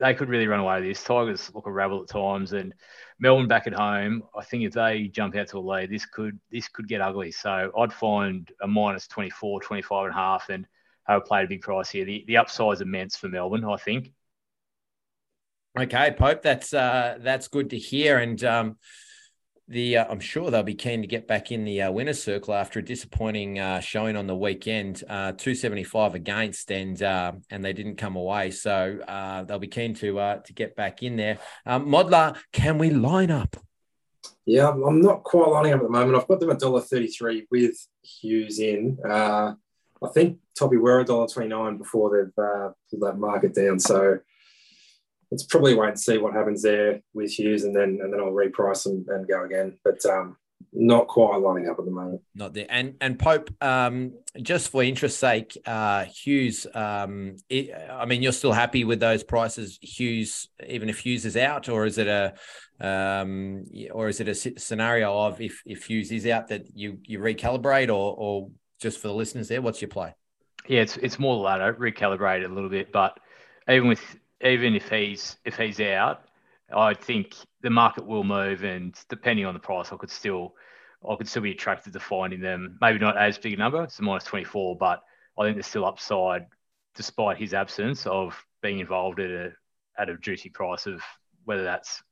[0.00, 1.02] they could really run away with this.
[1.02, 2.74] Tigers look a rabble at times, and
[3.18, 4.22] Melbourne back at home.
[4.36, 7.32] I think if they jump out to a lead, this could this could get ugly.
[7.32, 10.66] So I'd find a minus 24, 25 and a half, and
[11.06, 12.04] have played a big price here.
[12.04, 14.12] The the upside's immense for Melbourne, I think.
[15.78, 18.76] Okay, Pope, that's uh, that's good to hear, and um,
[19.68, 22.54] the uh, I'm sure they'll be keen to get back in the uh, winner's circle
[22.54, 27.72] after a disappointing uh, showing on the weekend, uh, 275 against, and uh, and they
[27.72, 28.50] didn't come away.
[28.50, 31.38] So uh, they'll be keen to to get back in there.
[31.66, 33.56] Um, Modeler, can we line up?
[34.46, 36.16] Yeah, I'm not quite lining up at the moment.
[36.16, 38.98] I've got them at dollar thirty three with Hughes in.
[39.04, 43.78] I think Toppy were a dollar twenty nine before they've pulled that market down.
[43.78, 44.18] So
[45.30, 48.32] it's probably wait and see what happens there with Hughes, and then and then I'll
[48.32, 49.78] reprice and, and go again.
[49.84, 50.36] But um,
[50.72, 52.22] not quite lining up at the moment.
[52.34, 52.66] Not there.
[52.68, 56.66] And and Pope, um, just for interest's sake, uh, Hughes.
[56.74, 61.36] Um, it, I mean, you're still happy with those prices, Hughes, even if Hughes is
[61.36, 62.34] out, or is it a,
[62.80, 67.18] um, or is it a scenario of if if Hughes is out that you you
[67.18, 68.50] recalibrate, or or
[68.80, 70.14] just for the listeners there, what's your play?
[70.66, 73.18] Yeah, it's it's more the latter, recalibrate a little bit, but
[73.68, 74.00] even with
[74.42, 76.22] even if he's if he's out,
[76.74, 80.54] I think the market will move, and depending on the price, I could still
[81.08, 82.78] I could still be attracted to finding them.
[82.80, 85.02] Maybe not as big a number, it's a minus twenty four, but
[85.38, 86.46] I think there's still upside
[86.94, 89.52] despite his absence of being involved at a
[89.98, 91.02] at a juicy price of
[91.44, 92.02] whether that's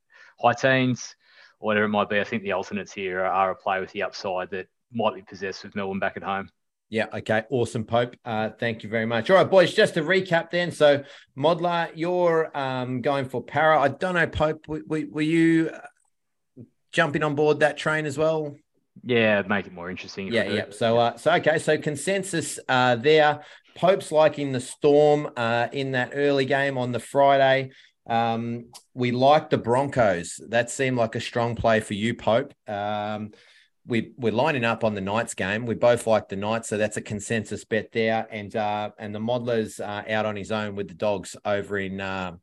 [0.40, 1.14] high teens
[1.60, 2.20] or whatever it might be.
[2.20, 5.22] I think the alternates here are, are a play with the upside that might be
[5.22, 6.48] possessed with Melbourne back at home.
[6.88, 7.06] Yeah.
[7.12, 7.42] Okay.
[7.50, 8.16] Awesome, Pope.
[8.24, 9.28] Uh, thank you very much.
[9.28, 9.74] All right, boys.
[9.74, 10.70] Just to recap, then.
[10.70, 11.02] So,
[11.36, 13.80] Modeler, you're um, going for Para.
[13.80, 14.68] I don't know, Pope.
[14.68, 15.72] Were, were you
[16.92, 18.56] jumping on board that train as well?
[19.02, 20.32] Yeah, make it more interesting.
[20.32, 20.64] Yeah, yeah.
[20.70, 21.58] So, uh, so okay.
[21.58, 23.40] So consensus uh, there.
[23.74, 27.72] Pope's liking the Storm uh, in that early game on the Friday.
[28.08, 30.40] Um, we like the Broncos.
[30.48, 32.54] That seemed like a strong play for you, Pope.
[32.66, 33.32] Um,
[33.86, 35.64] we we're lining up on the Knights game.
[35.64, 38.26] We both like the Knights, so that's a consensus bet there.
[38.30, 42.00] And uh, and the Modeler's uh, out on his own with the Dogs over in
[42.00, 42.36] uh,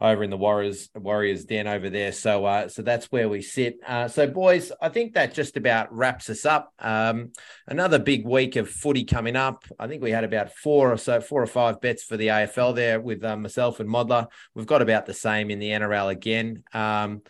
[0.00, 2.10] over in the Warriors Warriors den over there.
[2.10, 3.78] So uh, so that's where we sit.
[3.86, 6.72] Uh, so boys, I think that just about wraps us up.
[6.80, 7.32] Um,
[7.68, 9.64] another big week of footy coming up.
[9.78, 12.74] I think we had about four or so, four or five bets for the AFL
[12.74, 14.26] there with uh, myself and Modeler.
[14.54, 16.64] We've got about the same in the NRL again.
[16.72, 17.22] Um,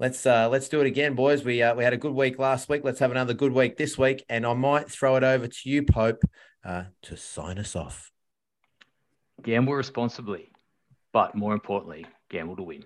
[0.00, 1.44] let's uh, let's do it again, boys.
[1.44, 2.82] We uh, we had a good week last week.
[2.82, 5.84] Let's have another good week this week, and I might throw it over to you,
[5.84, 6.24] Pope,
[6.64, 8.10] uh, to sign us off.
[9.42, 10.50] Gamble responsibly,
[11.12, 12.84] but more importantly, gamble to win.